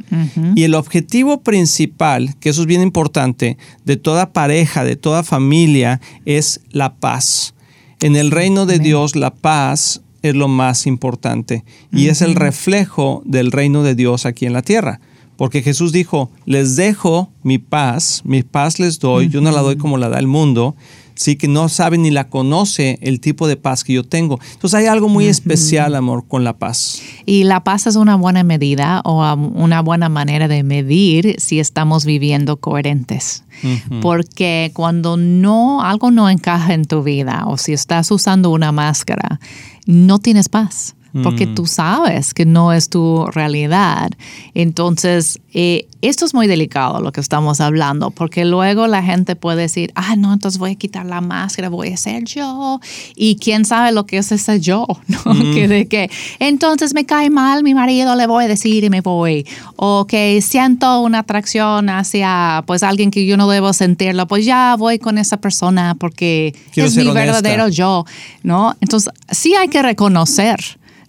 Y 0.54 0.62
el 0.62 0.76
objetivo 0.76 1.07
objetivo 1.08 1.40
principal, 1.40 2.36
que 2.42 2.50
eso 2.50 2.60
es 2.60 2.68
bien 2.68 2.82
importante, 2.82 3.58
de 3.86 3.96
toda 3.96 4.34
pareja, 4.34 4.84
de 4.84 4.98
toda 4.98 5.24
familia, 5.24 6.02
es 6.26 6.60
la 6.72 6.96
paz. 6.96 7.54
En 8.02 8.18
el 8.18 8.30
reino 8.30 8.66
de 8.66 8.78
Dios, 8.78 9.16
la 9.16 9.34
paz 9.34 10.02
es 10.22 10.36
lo 10.36 10.50
más 10.50 10.86
importante 10.86 11.64
y 11.94 12.10
es 12.10 12.22
el 12.22 12.36
reflejo 12.36 13.22
del 13.24 13.54
reino 13.54 13.84
de 13.84 13.96
Dios 13.96 14.26
aquí 14.26 14.46
en 14.46 14.52
la 14.52 14.64
tierra. 14.64 15.00
Porque 15.38 15.62
Jesús 15.62 15.94
dijo, 15.94 16.30
les 16.46 16.76
dejo 16.76 17.30
mi 17.42 17.58
paz, 17.58 18.22
mi 18.26 18.44
paz 18.44 18.78
les 18.78 19.00
doy, 19.00 19.30
yo 19.30 19.40
no 19.40 19.52
la 19.52 19.62
doy 19.62 19.78
como 19.78 19.98
la 19.98 20.10
da 20.10 20.20
el 20.20 20.28
mundo 20.28 20.76
sí, 21.18 21.36
que 21.36 21.48
no 21.48 21.68
sabe 21.68 21.98
ni 21.98 22.12
la 22.12 22.30
conoce 22.30 22.98
el 23.02 23.20
tipo 23.20 23.48
de 23.48 23.58
paz 23.58 23.84
que 23.84 23.94
yo 23.94 24.04
tengo. 24.04 24.40
Entonces 24.54 24.80
hay 24.80 24.86
algo 24.86 25.10
muy 25.10 25.28
especial, 25.28 25.96
amor, 25.96 26.26
con 26.28 26.44
la 26.44 26.58
paz. 26.58 27.02
Y 27.26 27.44
la 27.44 27.64
paz 27.64 27.88
es 27.88 27.96
una 27.98 28.16
buena 28.16 28.44
medida 28.44 29.02
o 29.04 29.22
una 29.36 29.82
buena 29.82 30.08
manera 30.08 30.48
de 30.48 30.64
medir 30.64 31.36
si 31.40 31.60
estamos 31.60 32.06
viviendo 32.06 32.58
coherentes. 32.58 33.44
Porque 34.02 34.72
cuando 34.74 35.18
no, 35.18 35.82
algo 35.82 36.12
no 36.12 36.30
encaja 36.30 36.74
en 36.74 36.86
tu 36.86 37.04
vida 37.04 37.44
o 37.48 37.58
si 37.58 37.74
estás 37.74 38.12
usando 38.12 38.52
una 38.52 38.72
máscara, 38.72 39.40
no 39.88 40.20
tienes 40.20 40.48
paz. 40.48 40.97
Porque 41.24 41.48
Mm. 41.48 41.56
tú 41.56 41.66
sabes 41.66 42.34
que 42.34 42.46
no 42.46 42.74
es 42.74 42.90
tu 42.90 43.26
realidad. 43.28 44.12
Entonces, 44.54 45.40
eh, 45.54 45.88
esto 46.02 46.26
es 46.26 46.34
muy 46.34 46.48
delicado 46.48 47.00
lo 47.00 47.12
que 47.12 47.22
estamos 47.22 47.62
hablando, 47.62 48.12
porque 48.12 48.44
luego 48.46 48.88
la 48.88 49.02
gente 49.02 49.36
puede 49.36 49.62
decir, 49.62 49.92
ah, 49.96 50.16
no, 50.16 50.34
entonces 50.34 50.60
voy 50.60 50.72
a 50.72 50.76
quitar 50.76 51.06
la 51.06 51.22
máscara, 51.22 51.70
voy 51.70 51.94
a 51.94 51.98
ser 51.98 52.24
yo. 52.26 52.80
Y 53.16 53.38
quién 53.38 53.66
sabe 53.66 53.92
lo 53.92 54.06
que 54.06 54.18
es 54.18 54.32
ese 54.32 54.60
yo, 54.60 54.86
¿no? 55.08 55.34
Mm. 55.34 55.54
Que 55.54 55.68
de 55.68 55.88
que, 55.88 56.10
entonces 56.40 56.94
me 56.94 57.06
cae 57.06 57.30
mal 57.30 57.64
mi 57.64 57.74
marido, 57.74 58.16
le 58.16 58.28
voy 58.28 58.46
a 58.46 58.48
decir 58.48 58.84
y 58.84 58.90
me 58.90 59.02
voy. 59.02 59.46
O 59.76 60.06
que 60.08 60.42
siento 60.42 61.00
una 61.02 61.20
atracción 61.20 61.90
hacia, 61.90 62.64
pues, 62.68 62.84
alguien 62.84 63.12
que 63.12 63.26
yo 63.26 63.38
no 63.38 63.48
debo 63.48 63.74
sentirlo, 63.74 64.28
pues 64.28 64.46
ya 64.46 64.76
voy 64.78 65.00
con 65.00 65.18
esa 65.18 65.38
persona 65.38 65.96
porque 66.00 66.56
Quiero 66.74 66.90
es 66.90 66.96
mi 66.96 67.04
honesta. 67.04 67.20
verdadero 67.20 67.70
yo, 67.70 68.06
¿no? 68.44 68.76
Entonces, 68.82 69.12
sí 69.32 69.54
hay 69.56 69.68
que 69.68 69.82
reconocer 69.82 70.58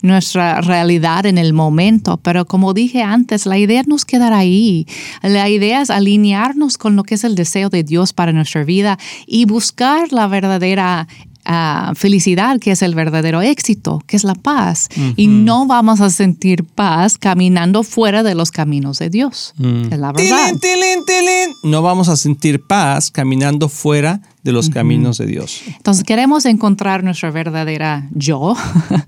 nuestra 0.02 0.60
realidad 0.60 1.26
en 1.26 1.38
el 1.38 1.52
momento, 1.52 2.18
pero 2.18 2.44
como 2.44 2.74
dije 2.74 3.02
antes, 3.02 3.46
la 3.46 3.58
idea 3.58 3.82
no 3.86 3.96
es 3.96 4.04
quedar 4.04 4.32
ahí. 4.32 4.86
La 5.22 5.48
idea 5.48 5.82
es 5.82 5.90
alinearnos 5.90 6.78
con 6.78 6.96
lo 6.96 7.02
que 7.02 7.16
es 7.16 7.24
el 7.24 7.34
deseo 7.34 7.68
de 7.68 7.82
Dios 7.82 8.12
para 8.12 8.32
nuestra 8.32 8.64
vida 8.64 8.98
y 9.26 9.44
buscar 9.44 10.12
la 10.12 10.26
verdadera 10.26 11.08
ah, 11.48 11.92
felicidad, 11.96 12.60
que 12.60 12.70
es 12.70 12.82
el 12.82 12.94
verdadero 12.94 13.42
éxito, 13.42 14.00
que 14.06 14.16
es 14.16 14.22
la 14.22 14.34
paz. 14.34 14.88
Y 15.16 15.26
no 15.26 15.66
vamos 15.66 16.00
a 16.00 16.10
sentir 16.10 16.64
paz 16.64 17.18
caminando 17.18 17.82
fuera 17.82 18.22
de 18.22 18.34
los 18.34 18.52
caminos 18.52 18.98
de 18.98 19.10
Dios. 19.10 19.54
Es 19.90 19.98
la 19.98 20.12
verdad. 20.12 20.52
Tilín, 20.60 20.60
tilín, 20.60 21.04
tilín. 21.04 21.54
No 21.64 21.82
vamos 21.82 22.08
a 22.08 22.16
sentir 22.16 22.62
paz 22.62 23.10
caminando 23.10 23.68
fuera 23.68 24.20
de 24.42 24.52
los 24.52 24.70
caminos 24.70 25.18
de 25.18 25.26
Dios. 25.26 25.62
Entonces 25.66 26.04
queremos 26.04 26.44
encontrar 26.44 27.02
nuestra 27.02 27.30
verdadera 27.30 28.08
yo, 28.12 28.56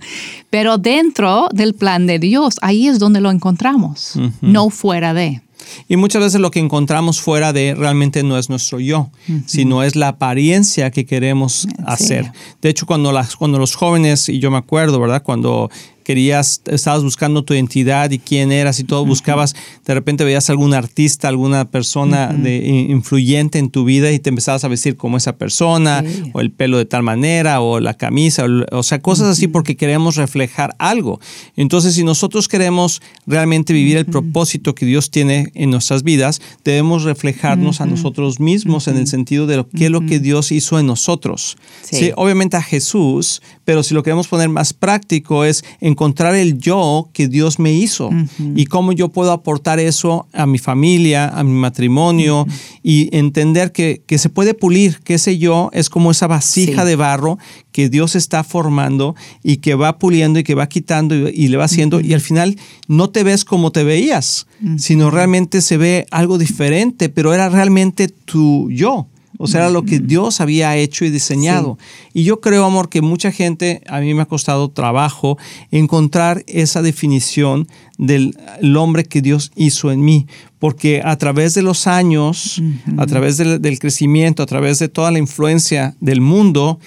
pero 0.50 0.78
dentro 0.78 1.48
del 1.52 1.74
plan 1.74 2.06
de 2.06 2.18
Dios, 2.18 2.56
ahí 2.62 2.88
es 2.88 2.98
donde 2.98 3.20
lo 3.20 3.30
encontramos, 3.30 4.18
no 4.40 4.70
fuera 4.70 5.14
de. 5.14 5.42
Y 5.88 5.96
muchas 5.96 6.22
veces 6.22 6.40
lo 6.40 6.50
que 6.50 6.60
encontramos 6.60 7.20
fuera 7.20 7.52
de 7.52 7.74
realmente 7.74 8.22
no 8.22 8.38
es 8.38 8.48
nuestro 8.48 8.80
yo, 8.80 9.10
sino 9.46 9.82
es 9.82 9.96
la 9.96 10.08
apariencia 10.08 10.90
que 10.90 11.06
queremos 11.06 11.66
hacer. 11.84 12.32
De 12.62 12.68
hecho, 12.68 12.86
cuando, 12.86 13.12
las, 13.12 13.36
cuando 13.36 13.58
los 13.58 13.74
jóvenes, 13.74 14.28
y 14.28 14.38
yo 14.38 14.50
me 14.50 14.58
acuerdo, 14.58 15.00
¿verdad? 15.00 15.22
Cuando 15.22 15.70
querías, 16.04 16.62
estabas 16.66 17.02
buscando 17.02 17.44
tu 17.44 17.54
identidad 17.54 18.10
y 18.10 18.18
quién 18.18 18.52
eras 18.52 18.80
y 18.80 18.84
todo, 18.84 19.04
buscabas, 19.04 19.54
de 19.84 19.94
repente 19.94 20.24
veías 20.24 20.50
algún 20.50 20.74
artista, 20.74 21.28
alguna 21.28 21.70
persona 21.70 22.28
de, 22.28 22.56
influyente 22.88 23.58
en 23.58 23.70
tu 23.70 23.84
vida 23.84 24.10
y 24.12 24.18
te 24.18 24.30
empezabas 24.30 24.64
a 24.64 24.68
vestir 24.68 24.96
como 24.96 25.16
esa 25.16 25.36
persona, 25.36 26.02
Sí. 26.06 26.30
o 26.32 26.40
el 26.40 26.50
pelo 26.50 26.78
de 26.78 26.84
tal 26.84 27.02
manera, 27.02 27.60
o 27.60 27.80
la 27.80 27.94
camisa, 27.94 28.44
o, 28.44 28.78
o 28.78 28.82
sea, 28.82 29.00
cosas 29.00 29.28
así 29.28 29.48
porque 29.48 29.76
queremos 29.76 30.16
reflejar 30.16 30.74
algo. 30.78 31.20
Entonces, 31.56 31.94
si 31.94 32.04
nosotros 32.04 32.48
queremos 32.48 33.02
realmente 33.26 33.72
vivir 33.72 33.96
el 33.96 34.06
propósito 34.06 34.74
que 34.74 34.86
Dios 34.86 35.10
tiene 35.10 35.50
en 35.54 35.70
nuestras 35.70 36.02
vidas, 36.02 36.40
debemos 36.64 37.04
reflejarnos 37.04 37.80
a 37.80 37.86
nosotros 37.86 38.40
mismos 38.40 38.88
en 38.88 38.96
el 38.96 39.06
sentido 39.06 39.46
de 39.46 39.56
lo 39.56 39.68
que 39.68 39.86
es 39.86 39.90
lo 39.90 40.06
que 40.06 40.18
Dios 40.18 40.52
hizo 40.52 40.78
en 40.78 40.86
nosotros. 40.86 41.56
Sí. 41.82 41.96
Sí, 41.96 42.12
obviamente 42.16 42.56
a 42.56 42.62
Jesús, 42.62 43.42
pero 43.64 43.82
si 43.82 43.94
lo 43.94 44.02
queremos 44.02 44.28
poner 44.28 44.48
más 44.48 44.72
práctico 44.72 45.44
es 45.44 45.64
encontrar 45.90 46.34
el 46.34 46.58
yo 46.58 47.08
que 47.12 47.28
Dios 47.28 47.58
me 47.58 47.72
hizo 47.72 48.10
y 48.56 48.66
cómo 48.66 48.92
yo 48.92 49.08
puedo 49.08 49.32
aportar 49.32 49.78
eso 49.78 50.26
a 50.32 50.46
mi 50.46 50.58
familia, 50.58 51.28
a 51.28 51.42
mi 51.44 51.52
matrimonio 51.52 52.46
y 52.82 53.14
entender 53.16 53.72
que, 53.72 54.02
que 54.06 54.18
se 54.18 54.28
puede 54.30 54.54
pulir, 54.54 55.00
que 55.04 55.14
ese 55.14 55.38
yo 55.38 55.70
es 55.72 55.88
como 55.90 56.10
esa 56.10 56.26
vasija 56.26 56.82
Sí. 56.82 56.88
de 56.88 56.96
barro 56.96 57.38
que 57.72 57.88
Dios 57.88 58.16
está 58.16 58.42
formando 58.44 59.14
y 59.42 59.58
que 59.58 59.74
va 59.74 59.98
puliendo 59.98 60.38
y 60.38 60.44
que 60.44 60.54
va 60.54 60.68
quitando 60.68 61.14
y, 61.14 61.32
y 61.34 61.48
le 61.48 61.56
va 61.56 61.64
haciendo 61.64 62.00
y 62.00 62.14
al 62.14 62.20
final 62.20 62.56
no 62.88 63.10
te 63.10 63.22
ves 63.22 63.44
como 63.44 63.70
te 63.72 63.84
veías, 63.84 64.46
sino 64.78 65.10
realmente 65.10 65.60
se 65.60 65.76
ve 65.76 66.06
algo 66.10 66.38
diferente, 66.38 67.08
pero 67.08 67.32
era 67.34 67.48
realmente 67.48 68.08
tu 68.08 68.70
yo. 68.70 69.06
O 69.42 69.46
sea, 69.46 69.62
era 69.62 69.70
lo 69.70 69.84
que 69.84 70.00
Dios 70.00 70.42
había 70.42 70.76
hecho 70.76 71.06
y 71.06 71.10
diseñado. 71.10 71.78
Y 72.12 72.24
yo 72.24 72.42
creo, 72.42 72.66
amor, 72.66 72.90
que 72.90 73.00
mucha 73.00 73.32
gente, 73.32 73.80
a 73.88 74.00
mí 74.00 74.12
me 74.12 74.20
ha 74.20 74.26
costado 74.26 74.70
trabajo 74.70 75.38
encontrar 75.70 76.44
esa 76.46 76.82
definición 76.82 77.66
del 77.96 78.36
el 78.60 78.76
hombre 78.76 79.04
que 79.04 79.22
Dios 79.22 79.50
hizo 79.56 79.92
en 79.92 80.04
mí. 80.04 80.26
Porque 80.58 81.00
a 81.02 81.16
través 81.16 81.54
de 81.54 81.62
los 81.62 81.86
años, 81.86 82.60
a 82.98 83.06
través 83.06 83.38
del, 83.38 83.62
del 83.62 83.78
crecimiento, 83.78 84.42
a 84.42 84.46
través 84.46 84.78
de 84.78 84.90
toda 84.90 85.10
la 85.10 85.18
influencia 85.18 85.96
del 86.00 86.20
mundo, 86.20 86.78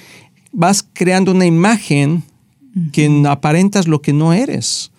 vas 0.51 0.88
creando 0.93 1.31
una 1.31 1.48
imagen 1.48 2.22
que 2.91 3.24
aparentas 3.27 3.88
lo 3.88 4.03
que 4.03 4.13
no 4.13 4.31
eres. 4.31 4.91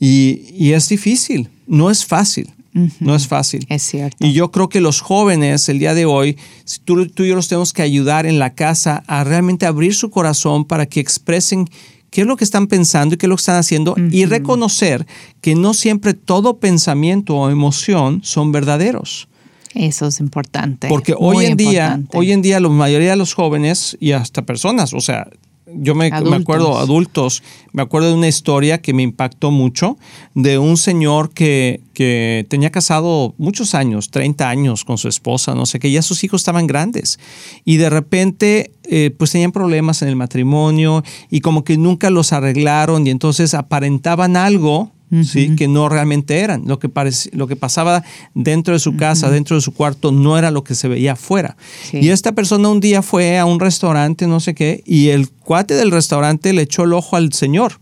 Y, 0.00 0.46
y 0.50 0.72
es 0.72 0.88
difícil, 0.88 1.48
no 1.68 1.92
es 1.92 2.04
fácil, 2.04 2.50
no 2.72 3.14
es 3.14 3.26
fácil. 3.26 3.66
Es 3.68 3.82
cierto. 3.82 4.24
Y 4.24 4.32
yo 4.32 4.50
creo 4.50 4.68
que 4.68 4.80
los 4.80 5.00
jóvenes 5.00 5.68
el 5.68 5.78
día 5.78 5.94
de 5.94 6.04
hoy, 6.04 6.36
tú, 6.84 7.06
tú 7.08 7.24
y 7.24 7.28
yo 7.28 7.34
los 7.34 7.48
tenemos 7.48 7.72
que 7.72 7.82
ayudar 7.82 8.26
en 8.26 8.38
la 8.38 8.54
casa 8.54 9.02
a 9.06 9.24
realmente 9.24 9.66
abrir 9.66 9.94
su 9.94 10.10
corazón 10.10 10.64
para 10.64 10.86
que 10.86 11.00
expresen 11.00 11.68
qué 12.10 12.22
es 12.22 12.26
lo 12.26 12.36
que 12.36 12.44
están 12.44 12.66
pensando 12.66 13.14
y 13.14 13.18
qué 13.18 13.26
es 13.26 13.28
lo 13.28 13.36
que 13.36 13.40
están 13.40 13.56
haciendo 13.56 13.94
y 14.10 14.24
reconocer 14.24 15.06
que 15.40 15.54
no 15.54 15.74
siempre 15.74 16.14
todo 16.14 16.58
pensamiento 16.58 17.36
o 17.36 17.50
emoción 17.50 18.20
son 18.22 18.52
verdaderos. 18.52 19.28
Eso 19.74 20.06
es 20.06 20.20
importante. 20.20 20.88
Porque 20.88 21.14
hoy 21.16 21.46
en 21.46 21.56
día, 21.56 22.00
hoy 22.12 22.32
en 22.32 22.42
día 22.42 22.58
la 22.60 22.68
mayoría 22.68 23.10
de 23.10 23.16
los 23.16 23.34
jóvenes 23.34 23.96
y 24.00 24.12
hasta 24.12 24.42
personas, 24.42 24.94
o 24.94 25.00
sea, 25.00 25.28
yo 25.74 25.94
me, 25.94 26.10
me 26.10 26.36
acuerdo, 26.36 26.78
adultos, 26.78 27.42
me 27.72 27.82
acuerdo 27.82 28.08
de 28.08 28.14
una 28.14 28.28
historia 28.28 28.80
que 28.80 28.92
me 28.94 29.02
impactó 29.02 29.50
mucho 29.50 29.96
de 30.34 30.58
un 30.58 30.76
señor 30.76 31.30
que, 31.30 31.80
que 31.94 32.46
tenía 32.48 32.70
casado 32.70 33.34
muchos 33.38 33.74
años, 33.74 34.10
30 34.10 34.48
años 34.48 34.84
con 34.84 34.98
su 34.98 35.08
esposa, 35.08 35.54
no 35.54 35.66
sé 35.66 35.78
qué, 35.78 35.90
ya 35.90 36.02
sus 36.02 36.24
hijos 36.24 36.40
estaban 36.40 36.66
grandes. 36.66 37.18
Y 37.64 37.76
de 37.76 37.90
repente 37.90 38.72
eh, 38.84 39.10
pues 39.16 39.32
tenían 39.32 39.52
problemas 39.52 40.02
en 40.02 40.08
el 40.08 40.16
matrimonio 40.16 41.04
y 41.30 41.40
como 41.40 41.64
que 41.64 41.76
nunca 41.76 42.10
los 42.10 42.32
arreglaron 42.32 43.06
y 43.06 43.10
entonces 43.10 43.54
aparentaban 43.54 44.36
algo 44.36 44.92
¿sí? 45.24 45.56
que 45.56 45.68
no 45.68 45.88
realmente 45.88 46.38
eran. 46.38 46.64
Lo 46.66 46.78
que, 46.78 46.90
lo 47.32 47.46
que 47.46 47.56
pasaba 47.56 48.04
dentro 48.34 48.74
de 48.74 48.80
su 48.80 48.96
casa, 48.96 49.30
dentro 49.30 49.56
de 49.56 49.62
su 49.62 49.72
cuarto, 49.72 50.12
no 50.12 50.38
era 50.38 50.50
lo 50.50 50.64
que 50.64 50.74
se 50.74 50.88
veía 50.88 51.12
afuera. 51.12 51.56
Sí. 51.90 51.98
Y 52.00 52.10
esta 52.10 52.32
persona 52.32 52.68
un 52.68 52.80
día 52.80 53.02
fue 53.02 53.38
a 53.38 53.44
un 53.44 53.60
restaurante, 53.60 54.26
no 54.26 54.40
sé 54.40 54.54
qué, 54.54 54.82
y 54.86 55.08
el 55.08 55.28
cuate 55.30 55.74
del 55.74 55.90
restaurante 55.90 56.52
le 56.52 56.62
echó 56.62 56.84
el 56.84 56.92
ojo 56.92 57.16
al 57.16 57.32
señor. 57.32 57.80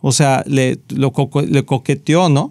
O 0.00 0.12
sea, 0.12 0.44
le, 0.46 0.80
lo 0.90 1.12
le 1.48 1.64
coqueteó, 1.64 2.28
¿no? 2.28 2.50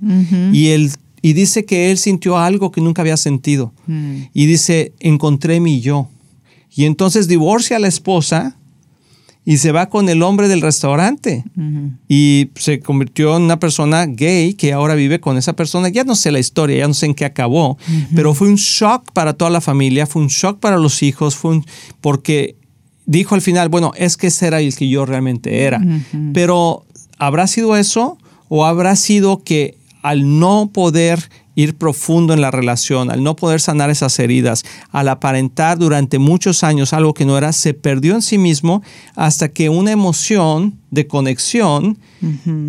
y, 0.51 0.69
él, 0.69 0.91
y 1.21 1.33
dice 1.33 1.65
que 1.65 1.91
él 1.91 1.99
sintió 1.99 2.39
algo 2.39 2.71
que 2.71 2.81
nunca 2.81 3.03
había 3.03 3.15
sentido. 3.15 3.73
Mm. 3.85 4.23
Y 4.33 4.45
dice, 4.47 4.93
encontré 4.99 5.59
mi 5.59 5.79
yo. 5.79 6.09
Y 6.75 6.85
entonces 6.85 7.27
divorcia 7.27 7.77
a 7.77 7.79
la 7.79 7.87
esposa 7.87 8.57
y 9.45 9.57
se 9.57 9.71
va 9.73 9.87
con 9.89 10.07
el 10.09 10.23
hombre 10.23 10.47
del 10.47 10.61
restaurante. 10.61 11.43
Y 12.07 12.49
se 12.55 12.79
convirtió 12.79 13.35
en 13.35 13.43
una 13.43 13.59
persona 13.59 14.05
gay 14.05 14.53
que 14.53 14.71
ahora 14.73 14.95
vive 14.95 15.19
con 15.19 15.37
esa 15.37 15.53
persona. 15.53 15.89
Ya 15.89 16.03
no 16.05 16.15
sé 16.15 16.31
la 16.31 16.39
historia, 16.39 16.77
ya 16.77 16.87
no 16.87 16.93
sé 16.93 17.07
en 17.07 17.13
qué 17.13 17.25
acabó, 17.25 17.77
pero 18.15 18.33
fue 18.33 18.47
un 18.47 18.55
shock 18.55 19.11
para 19.11 19.33
toda 19.33 19.51
la 19.51 19.59
familia, 19.61 20.07
fue 20.07 20.21
un 20.21 20.29
shock 20.29 20.59
para 20.59 20.77
los 20.77 21.03
hijos, 21.03 21.35
fue 21.35 21.51
un- 21.51 21.65
porque 21.99 22.55
dijo 23.05 23.35
al 23.35 23.41
final, 23.41 23.67
bueno, 23.69 23.91
es 23.97 24.15
que 24.15 24.27
ese 24.27 24.47
era 24.47 24.61
el 24.61 24.75
que 24.75 24.87
yo 24.87 25.05
realmente 25.05 25.63
era. 25.63 25.81
Pero 26.33 26.85
¿habrá 27.17 27.47
sido 27.47 27.75
eso 27.75 28.17
o 28.47 28.65
habrá 28.65 28.95
sido 28.95 29.43
que 29.43 29.75
al 30.03 30.39
no 30.39 30.69
poder 30.73 31.29
ir 31.55 31.75
profundo 31.75 32.33
en 32.33 32.41
la 32.41 32.49
relación, 32.51 33.11
al 33.11 33.21
no 33.23 33.35
poder 33.35 33.61
sanar 33.61 33.89
esas 33.91 34.17
heridas, 34.19 34.63
al 34.91 35.07
aparentar 35.07 35.77
durante 35.77 36.17
muchos 36.17 36.63
años 36.63 36.93
algo 36.93 37.13
que 37.13 37.25
no 37.25 37.37
era, 37.37 37.51
se 37.53 37.73
perdió 37.75 38.15
en 38.15 38.21
sí 38.23 38.37
mismo 38.37 38.81
hasta 39.15 39.49
que 39.49 39.69
una 39.69 39.91
emoción 39.91 40.79
de 40.89 41.05
conexión 41.07 41.97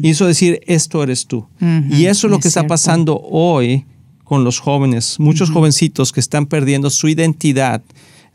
hizo 0.02 0.26
decir, 0.26 0.60
esto 0.66 1.02
eres 1.02 1.26
tú. 1.26 1.46
Y 1.90 2.06
eso 2.06 2.26
es 2.26 2.30
lo 2.30 2.36
es 2.36 2.42
que 2.42 2.48
está 2.48 2.60
cierto. 2.60 2.68
pasando 2.72 3.20
hoy 3.22 3.84
con 4.24 4.44
los 4.44 4.58
jóvenes, 4.58 5.16
muchos 5.18 5.50
jovencitos 5.50 6.12
que 6.12 6.20
están 6.20 6.46
perdiendo 6.46 6.90
su 6.90 7.08
identidad 7.08 7.82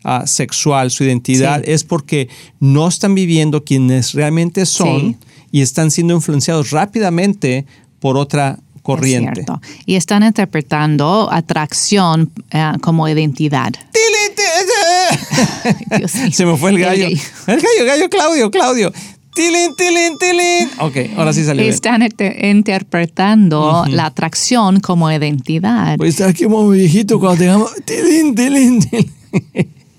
ah, 0.03 0.25
sexual, 0.25 0.91
su 0.91 1.03
identidad, 1.03 1.61
Sí. 1.63 1.71
es 1.71 1.83
porque 1.83 2.29
no 2.59 2.87
están 2.87 3.13
viviendo 3.15 3.63
quienes 3.65 4.13
realmente 4.13 4.65
son 4.65 5.17
Sí. 5.19 5.47
y 5.51 5.61
están 5.61 5.91
siendo 5.91 6.13
influenciados 6.13 6.71
rápidamente 6.71 7.65
por 7.99 8.15
otra 8.17 8.59
corriente. 8.95 9.45
Y 9.85 9.95
están 9.95 10.23
interpretando 10.23 11.29
atracción 11.31 12.31
eh, 12.51 12.71
como 12.81 13.07
identidad. 13.07 13.71
Mío. 15.97 16.07
Se 16.07 16.45
me 16.45 16.55
fue 16.57 16.71
el 16.71 16.79
gallo. 16.79 17.07
El 17.07 17.15
gallo. 17.15 17.61
gallo, 17.61 17.85
gallo, 17.85 18.09
Claudio, 18.09 18.51
Claudio. 18.51 18.93
Tilín, 19.33 19.75
tilín, 19.75 20.17
tilín. 20.17 20.69
Ok, 20.79 21.17
ahora 21.17 21.31
sí 21.33 21.43
salió. 21.45 21.63
Están 21.63 22.01
inter- 22.01 22.43
interpretando 22.45 23.85
la 23.87 24.07
atracción 24.07 24.79
como 24.79 25.09
identidad. 25.11 26.01
A 26.01 26.05
estar 26.05 26.29
aquí 26.29 26.43
como 26.43 26.67
viejito 26.69 27.19
cuando 27.19 27.39
tengamos 27.39 27.71
tilín, 27.85 28.35
tilín, 28.35 28.79
tilín. 28.81 29.11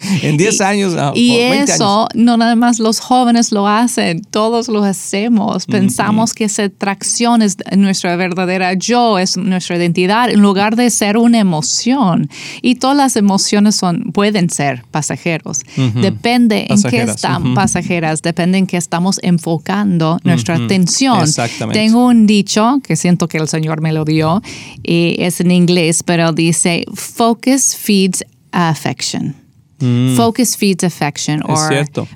en 0.22 0.36
10 0.36 0.60
años. 0.60 0.94
Ah, 0.96 1.12
y 1.14 1.36
eso 1.36 2.08
no 2.14 2.36
nada 2.36 2.56
más 2.56 2.78
los 2.78 3.00
jóvenes 3.00 3.52
lo 3.52 3.68
hacen, 3.68 4.22
todos 4.22 4.68
lo 4.68 4.82
hacemos. 4.82 5.66
Pensamos 5.66 6.32
que 6.32 6.44
esa 6.44 6.64
atracción 6.64 7.42
es 7.42 7.56
nuestra 7.76 8.16
verdadera 8.16 8.74
yo, 8.74 9.18
es 9.18 9.36
nuestra 9.36 9.76
identidad, 9.76 10.30
en 10.30 10.40
lugar 10.40 10.76
de 10.76 10.88
ser 10.90 11.16
una 11.16 11.38
emoción. 11.38 12.30
Y 12.62 12.76
todas 12.76 12.96
las 12.96 13.16
emociones 13.16 13.76
son, 13.76 14.12
pueden 14.12 14.48
ser 14.50 14.84
pasajeros. 14.90 15.60
Depende 15.94 16.66
en 16.68 16.82
qué 16.82 17.02
están 17.02 17.54
pasajeras, 17.54 18.22
depende 18.22 18.58
en 18.58 18.66
qué 18.66 18.76
estamos 18.76 19.20
enfocando 19.22 20.18
nuestra 20.24 20.56
atención. 20.56 21.22
Exactamente. 21.22 21.78
Tengo 21.78 22.06
un 22.06 22.26
dicho 22.26 22.80
que 22.82 22.96
siento 22.96 23.28
que 23.28 23.38
el 23.38 23.48
Señor 23.48 23.80
me 23.80 23.92
lo 23.92 24.04
dio, 24.04 24.42
y 24.82 25.16
es 25.18 25.40
en 25.40 25.50
inglés, 25.50 26.02
pero 26.02 26.32
dice, 26.32 26.84
focus 26.94 27.76
feeds 27.76 28.24
affection. 28.52 29.39
Mm. 29.80 30.14
Focus 30.14 30.56
feeds 30.56 30.84
affection 30.84 31.42
o 31.42 31.56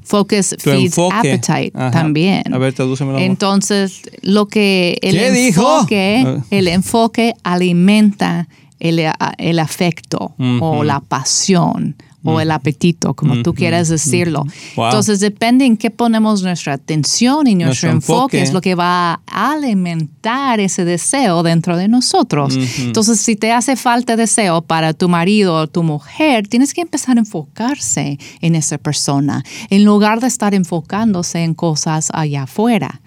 focus 0.03 0.55
feeds 0.59 0.99
appetite 0.99 1.73
también. 1.93 2.53
A 2.53 2.59
ver, 2.59 2.75
tradúcemelo. 2.75 3.19
Entonces, 3.19 4.03
lo 4.23 4.47
que 4.47 4.99
el 5.03 5.17
enfoque, 5.17 6.25
ah. 6.27 6.45
el 6.51 6.69
enfoque 6.69 7.35
alimenta 7.43 8.49
el, 8.81 9.01
el 9.39 9.59
afecto 9.59 10.35
o 10.61 10.85
la 10.85 11.01
pasión 11.01 11.97
o 12.25 12.41
el 12.41 12.51
apetito, 12.51 13.15
como 13.15 13.43
tú 13.43 13.55
quieras 13.55 13.89
decirlo. 13.89 14.45
Entonces 14.77 15.21
depende 15.21 15.65
en 15.65 15.77
qué 15.77 15.91
ponemos 15.91 16.43
nuestra 16.43 16.75
atención 16.75 17.47
y 17.47 17.55
nuestro, 17.55 17.91
enfoque, 17.91 18.43
es 18.43 18.53
lo 18.53 18.61
que 18.61 18.75
va 18.75 19.21
a 19.27 19.53
alimentar 19.53 20.61
ese 20.61 20.85
deseo 20.85 21.43
dentro 21.43 21.77
de 21.77 21.89
nosotros. 21.89 22.57
Entonces 22.79 23.21
si 23.21 23.37
te 23.37 23.53
hace 23.53 23.77
falta 23.77 24.17
deseo 24.17 24.63
para 24.63 24.93
tu 24.93 25.09
marido 25.09 25.55
o 25.55 25.67
tu 25.67 25.83
mujer, 25.83 26.49
tienes 26.49 26.75
que 26.75 26.81
empezar 26.81 27.17
a 27.17 27.21
enfocarse 27.21 28.19
en 28.41 28.55
esa 28.55 28.79
persona 28.79 29.45
en 29.71 29.85
lugar 29.85 30.21
de 30.21 30.27
estar 30.27 30.55
enfocándose 30.55 31.43
en 31.43 31.55
cosas 31.55 32.11
allá 32.13 32.45
afuera. 32.45 33.01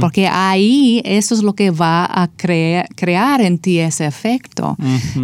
Porque 0.00 0.28
ahí 0.28 1.02
eso 1.04 1.34
es 1.34 1.42
lo 1.42 1.54
que 1.54 1.70
va 1.70 2.04
a 2.04 2.28
crear 2.28 3.40
en 3.40 3.58
ti 3.58 3.78
ese 3.78 4.06
efecto. 4.06 4.76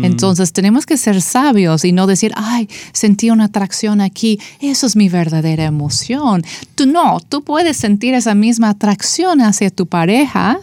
Entonces 0.02 0.52
tenemos 0.52 0.86
que 0.86 0.96
ser 0.96 1.20
sabios 1.20 1.84
y 1.84 1.92
no 1.92 2.06
decir, 2.06 2.32
ay, 2.36 2.68
sentí 2.92 3.27
una 3.32 3.44
atracción 3.44 4.00
aquí, 4.00 4.38
eso 4.60 4.86
es 4.86 4.96
mi 4.96 5.08
verdadera 5.08 5.64
emoción. 5.64 6.42
Tú 6.74 6.86
no, 6.86 7.20
tú 7.28 7.42
puedes 7.42 7.76
sentir 7.76 8.14
esa 8.14 8.34
misma 8.34 8.70
atracción 8.70 9.40
hacia 9.40 9.70
tu 9.70 9.86
pareja. 9.86 10.58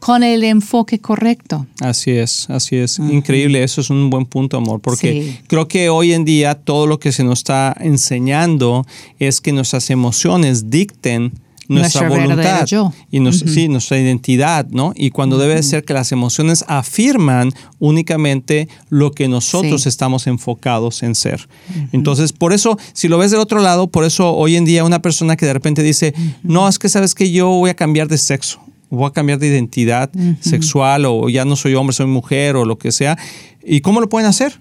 Con 0.00 0.24
el 0.24 0.42
enfoque 0.42 0.98
correcto. 0.98 1.64
Así 1.80 2.10
es, 2.10 2.50
así 2.50 2.74
es. 2.74 2.98
Increíble, 2.98 3.62
eso 3.62 3.80
es 3.80 3.88
un 3.88 4.10
buen 4.10 4.26
punto, 4.26 4.56
amor, 4.56 4.80
porque 4.80 5.38
creo 5.46 5.68
que 5.68 5.90
hoy 5.90 6.12
en 6.12 6.24
día 6.24 6.56
todo 6.56 6.88
lo 6.88 6.98
que 6.98 7.12
se 7.12 7.22
nos 7.22 7.38
está 7.38 7.76
enseñando 7.78 8.84
es 9.20 9.40
que 9.40 9.52
nuestras 9.52 9.90
emociones 9.90 10.70
dicten 10.70 11.32
nuestra, 11.68 12.08
voluntad 12.08 12.66
y 13.10 13.32
sí, 13.32 13.68
nuestra 13.68 13.98
identidad, 13.98 14.66
¿no? 14.70 14.92
Y 14.96 15.10
cuando 15.10 15.38
debe 15.38 15.62
ser 15.62 15.84
que 15.84 15.94
las 15.94 16.12
emociones 16.12 16.64
afirman 16.68 17.52
únicamente 17.78 18.68
lo 18.88 19.12
que 19.12 19.28
nosotros 19.28 19.86
estamos 19.86 20.26
enfocados 20.26 21.02
en 21.02 21.14
ser. 21.14 21.48
Entonces, 21.92 22.32
por 22.32 22.52
eso, 22.52 22.78
si 22.92 23.08
lo 23.08 23.18
ves 23.18 23.30
del 23.30 23.40
otro 23.40 23.60
lado, 23.60 23.86
por 23.86 24.04
eso 24.04 24.34
hoy 24.34 24.56
en 24.56 24.64
día 24.64 24.84
una 24.84 25.02
persona 25.02 25.36
que 25.36 25.46
de 25.46 25.52
repente 25.52 25.82
dice, 25.82 26.14
no, 26.42 26.68
es 26.68 26.78
que 26.78 26.88
sabes 26.88 27.14
que 27.14 27.30
yo 27.30 27.48
voy 27.48 27.70
a 27.70 27.74
cambiar 27.74 28.08
de 28.08 28.18
sexo, 28.18 28.60
voy 28.90 29.06
a 29.08 29.12
cambiar 29.12 29.38
de 29.38 29.48
identidad 29.48 30.10
sexual 30.40 31.04
o 31.06 31.28
ya 31.28 31.44
no 31.44 31.56
soy 31.56 31.74
hombre, 31.74 31.94
soy 31.94 32.06
mujer 32.06 32.56
o 32.56 32.64
lo 32.64 32.78
que 32.78 32.92
sea. 32.92 33.18
¿Y 33.64 33.80
cómo 33.80 34.00
lo 34.00 34.08
pueden 34.08 34.28
hacer? 34.28 34.58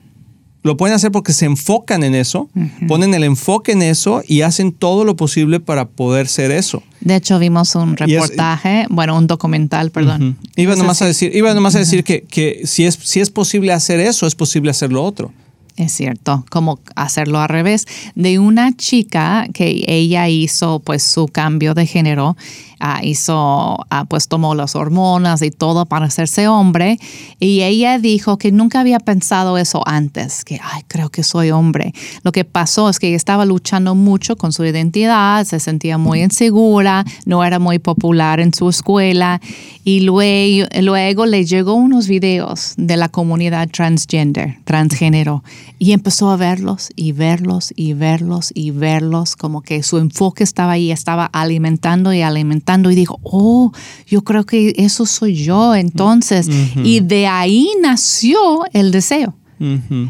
Lo 0.63 0.78
pueden 0.78 0.95
hacer 0.95 1.12
porque 1.12 1.34
se 1.34 1.45
enfocan 1.45 2.04
en 2.04 2.13
eso, 2.13 2.50
ponen 2.88 3.15
el 3.15 3.24
enfoque 3.24 3.71
en 3.71 3.82
eso 3.82 4.21
y 4.28 4.41
hacen 4.41 4.71
todo 4.71 5.06
lo 5.06 5.15
posible 5.15 5.60
para 5.60 5.86
poder 5.86 6.28
ser 6.28 6.52
eso. 6.52 6.84
De 7.00 7.15
hecho, 7.15 7.39
vimos 7.39 7.74
un 7.74 7.97
reportaje, 7.97 8.86
bueno, 8.89 9.17
un 9.17 9.26
documental, 9.26 9.89
perdón. 9.89 10.38
Iba 10.56 10.76
nomás 10.76 11.02
a 11.02 11.08
decir, 11.08 11.36
iba 11.36 11.52
nomás 11.56 11.76
a 11.76 11.80
decir 11.80 12.04
que, 12.04 12.21
que 12.21 12.62
si, 12.65 12.86
es, 12.86 13.00
si 13.02 13.21
es 13.21 13.32
posible 13.32 13.74
hacer 13.74 14.00
eso, 14.00 14.28
es 14.28 14.36
posible 14.36 14.69
hacer 14.69 14.91
lo 14.91 15.04
otro. 15.04 15.32
Es 15.78 15.93
cierto, 15.93 16.45
como 16.52 16.80
hacerlo 16.95 17.39
al 17.39 17.50
revés, 17.50 17.88
de 18.13 18.38
una 18.38 18.76
chica 18.76 19.47
que 19.54 19.84
ella 19.88 20.30
hizo 20.30 20.80
pues 20.80 21.02
su 21.02 21.28
cambio 21.28 21.74
de 21.74 21.88
género 21.88 22.38
Ah, 22.83 23.01
hizo, 23.03 23.77
ah, 23.91 24.05
pues 24.09 24.27
tomó 24.27 24.55
las 24.55 24.75
hormonas 24.75 25.43
y 25.43 25.51
todo 25.51 25.85
para 25.85 26.07
hacerse 26.07 26.47
hombre. 26.47 26.97
Y 27.39 27.61
ella 27.61 27.99
dijo 27.99 28.39
que 28.39 28.51
nunca 28.51 28.79
había 28.79 28.99
pensado 28.99 29.59
eso 29.59 29.83
antes, 29.85 30.43
que, 30.43 30.59
ay, 30.63 30.81
creo 30.87 31.09
que 31.09 31.21
soy 31.21 31.51
hombre. 31.51 31.93
Lo 32.23 32.31
que 32.31 32.43
pasó 32.43 32.89
es 32.89 32.97
que 32.97 33.09
ella 33.09 33.17
estaba 33.17 33.45
luchando 33.45 33.93
mucho 33.93 34.35
con 34.35 34.51
su 34.51 34.65
identidad, 34.65 35.45
se 35.45 35.59
sentía 35.59 35.99
muy 35.99 36.23
insegura, 36.23 37.05
no 37.27 37.43
era 37.43 37.59
muy 37.59 37.77
popular 37.77 38.39
en 38.39 38.51
su 38.51 38.67
escuela. 38.67 39.39
Y 39.83 39.99
luego, 39.99 40.67
luego 40.81 41.27
le 41.27 41.45
llegó 41.45 41.75
unos 41.75 42.07
videos 42.07 42.73
de 42.77 42.97
la 42.97 43.09
comunidad 43.09 43.69
transgender, 43.69 44.57
transgénero, 44.63 45.43
y 45.77 45.91
empezó 45.91 46.31
a 46.31 46.35
verlos 46.35 46.89
y 46.95 47.11
verlos 47.11 47.73
y 47.75 47.93
verlos 47.93 48.51
y 48.55 48.71
verlos, 48.71 49.35
como 49.35 49.61
que 49.61 49.83
su 49.83 49.99
enfoque 49.99 50.43
estaba 50.43 50.71
ahí, 50.71 50.91
estaba 50.91 51.25
alimentando 51.25 52.11
y 52.11 52.23
alimentando 52.23 52.70
y 52.79 52.95
dijo, 52.95 53.19
oh, 53.23 53.71
yo 54.07 54.23
creo 54.23 54.45
que 54.45 54.73
eso 54.77 55.05
soy 55.05 55.36
yo 55.36 55.75
entonces. 55.75 56.47
Y 56.84 57.01
de 57.01 57.27
ahí 57.27 57.69
nació 57.81 58.39
el 58.73 58.91
deseo. 58.91 59.36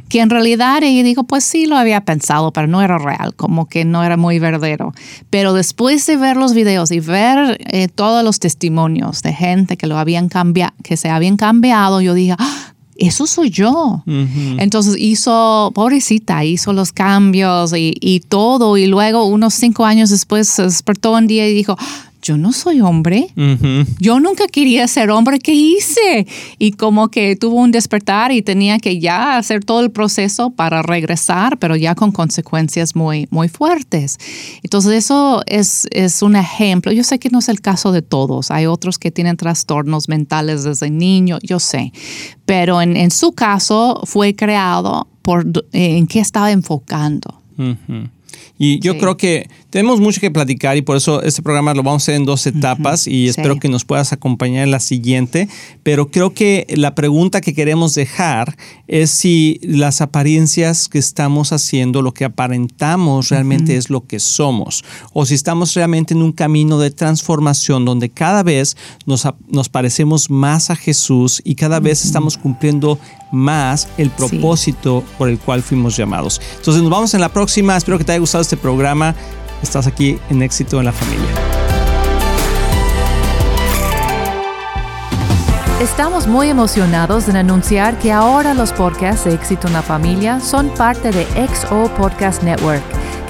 Que 0.07 0.21
en 0.21 0.29
realidad 0.29 0.81
ella 0.81 1.03
dijo, 1.03 1.25
pues 1.25 1.43
sí 1.43 1.65
lo 1.65 1.75
había 1.75 2.05
pensado, 2.05 2.53
pero 2.53 2.67
no 2.67 2.81
era 2.81 2.97
real, 2.97 3.35
como 3.35 3.67
que 3.67 3.83
no 3.83 4.01
era 4.01 4.15
muy 4.15 4.39
verdadero. 4.39 4.93
Pero 5.29 5.51
después 5.51 6.05
de 6.05 6.15
ver 6.15 6.37
los 6.37 6.53
videos 6.53 6.89
y 6.91 7.01
ver 7.01 7.59
eh, 7.69 7.89
todos 7.89 8.23
los 8.23 8.39
testimonios 8.39 9.21
de 9.23 9.33
gente 9.33 9.75
que 9.75 9.87
lo 9.87 9.97
habían 9.97 10.29
cambiado, 10.29 10.73
que 10.83 10.95
se 10.95 11.09
habían 11.09 11.35
cambiado, 11.35 11.99
yo 11.99 12.13
dije, 12.13 12.35
ah, 12.39 12.73
eso 12.95 13.27
soy 13.27 13.49
yo. 13.49 14.03
Entonces 14.05 14.95
hizo, 14.97 15.71
pobrecita, 15.73 16.45
hizo 16.45 16.71
los 16.71 16.93
cambios 16.93 17.73
y, 17.75 17.93
y, 17.99 18.21
todo. 18.21 18.77
Y 18.77 18.85
luego, 18.85 19.25
unos 19.25 19.53
cinco 19.55 19.85
años 19.85 20.11
después, 20.11 20.47
se 20.47 20.63
despertó 20.63 21.13
un 21.13 21.27
día 21.27 21.47
y 21.49 21.53
dijo, 21.53 21.75
yo 22.21 22.37
no 22.37 22.51
soy 22.51 22.81
hombre, 22.81 23.27
yo 23.99 24.19
nunca 24.19 24.47
quería 24.47 24.87
ser 24.87 25.09
hombre, 25.09 25.39
¿qué 25.39 25.53
hice? 25.53 26.27
Y 26.59 26.73
como 26.73 27.09
que 27.09 27.35
tuvo 27.35 27.55
un 27.55 27.71
despertar 27.71 28.31
y 28.31 28.41
tenía 28.41 28.79
que 28.79 28.99
ya 28.99 29.37
hacer 29.37 29.63
todo 29.63 29.81
el 29.81 29.91
proceso 29.91 30.51
para 30.51 30.81
regresar, 30.81 31.57
pero 31.57 31.75
ya 31.75 31.95
con 31.95 32.11
consecuencias 32.11 32.95
muy, 32.95 33.27
muy 33.31 33.49
fuertes. 33.49 34.17
Entonces 34.63 34.93
eso 34.93 35.41
es, 35.47 35.87
es 35.91 36.21
un 36.21 36.35
ejemplo. 36.35 36.91
Yo 36.91 37.03
sé 37.03 37.19
que 37.19 37.29
no 37.29 37.39
es 37.39 37.49
el 37.49 37.61
caso 37.61 37.91
de 37.91 38.01
todos, 38.01 38.51
hay 38.51 38.67
otros 38.67 38.99
que 38.99 39.11
tienen 39.11 39.37
trastornos 39.37 40.07
mentales 40.07 40.63
desde 40.63 40.89
niño, 40.89 41.39
yo 41.41 41.59
sé, 41.59 41.91
pero 42.45 42.81
en, 42.81 42.97
en 42.97 43.11
su 43.11 43.31
caso 43.31 44.01
fue 44.05 44.35
creado 44.35 45.07
por 45.21 45.45
en 45.71 46.07
qué 46.07 46.19
estaba 46.19 46.51
enfocando. 46.51 47.41
Y 48.57 48.79
yo 48.79 48.97
creo 48.97 49.17
que 49.17 49.49
tenemos 49.69 49.99
mucho 49.99 50.21
que 50.21 50.31
platicar 50.31 50.77
y 50.77 50.81
por 50.81 50.97
eso 50.97 51.21
este 51.23 51.41
programa 51.41 51.73
lo 51.73 51.83
vamos 51.83 52.03
a 52.03 52.05
hacer 52.05 52.15
en 52.15 52.25
dos 52.25 52.45
etapas 52.45 53.07
y 53.07 53.27
espero 53.27 53.57
que 53.57 53.69
nos 53.69 53.85
puedas 53.85 54.13
acompañar 54.13 54.63
en 54.63 54.71
la 54.71 54.79
siguiente. 54.79 55.47
Pero 55.83 56.11
creo 56.11 56.33
que 56.33 56.67
la 56.69 56.93
pregunta 56.93 57.41
que 57.41 57.53
queremos 57.53 57.93
dejar 57.93 58.55
es 58.87 59.11
si 59.11 59.59
las 59.63 60.01
apariencias 60.01 60.89
que 60.89 60.99
estamos 60.99 61.53
haciendo, 61.53 62.01
lo 62.01 62.13
que 62.13 62.25
aparentamos 62.25 63.29
realmente 63.29 63.77
es 63.77 63.89
lo 63.89 64.05
que 64.05 64.19
somos 64.19 64.83
o 65.13 65.25
si 65.25 65.33
estamos 65.33 65.73
realmente 65.73 66.13
en 66.13 66.21
un 66.21 66.31
camino 66.31 66.79
de 66.79 66.91
transformación 66.91 67.85
donde 67.85 68.09
cada 68.09 68.43
vez 68.43 68.77
nos, 69.05 69.27
nos 69.47 69.69
parecemos 69.69 70.29
más 70.29 70.69
a 70.69 70.75
Jesús 70.75 71.41
y 71.43 71.55
cada 71.55 71.79
vez 71.79 72.05
estamos 72.05 72.37
cumpliendo 72.37 72.99
más 73.31 73.87
el 73.97 74.09
propósito 74.09 75.03
por 75.17 75.29
el 75.29 75.39
cual 75.39 75.63
fuimos 75.63 75.97
llamados. 75.97 76.41
Entonces 76.57 76.83
nos 76.83 76.91
vamos 76.91 77.13
en 77.13 77.21
la 77.21 77.29
próxima. 77.29 77.75
Espero 77.75 77.97
que 77.97 78.03
te 78.03 78.11
haya 78.11 78.19
gustado 78.19 78.41
este 78.41 78.57
programa. 78.57 79.15
Estás 79.63 79.87
aquí 79.87 80.19
en 80.29 80.41
éxito 80.41 80.79
en 80.79 80.85
la 80.85 80.91
familia. 80.91 81.29
Estamos 85.81 86.27
muy 86.27 86.49
emocionados 86.49 87.27
en 87.27 87.37
anunciar 87.37 87.97
que 87.97 88.11
ahora 88.11 88.53
los 88.53 88.71
podcasts 88.71 89.25
de 89.25 89.33
éxito 89.33 89.65
en 89.67 89.73
la 89.73 89.81
familia 89.81 90.39
son 90.39 90.69
parte 90.69 91.11
de 91.11 91.25
XO 91.47 91.91
Podcast 91.95 92.43
Network 92.43 93.00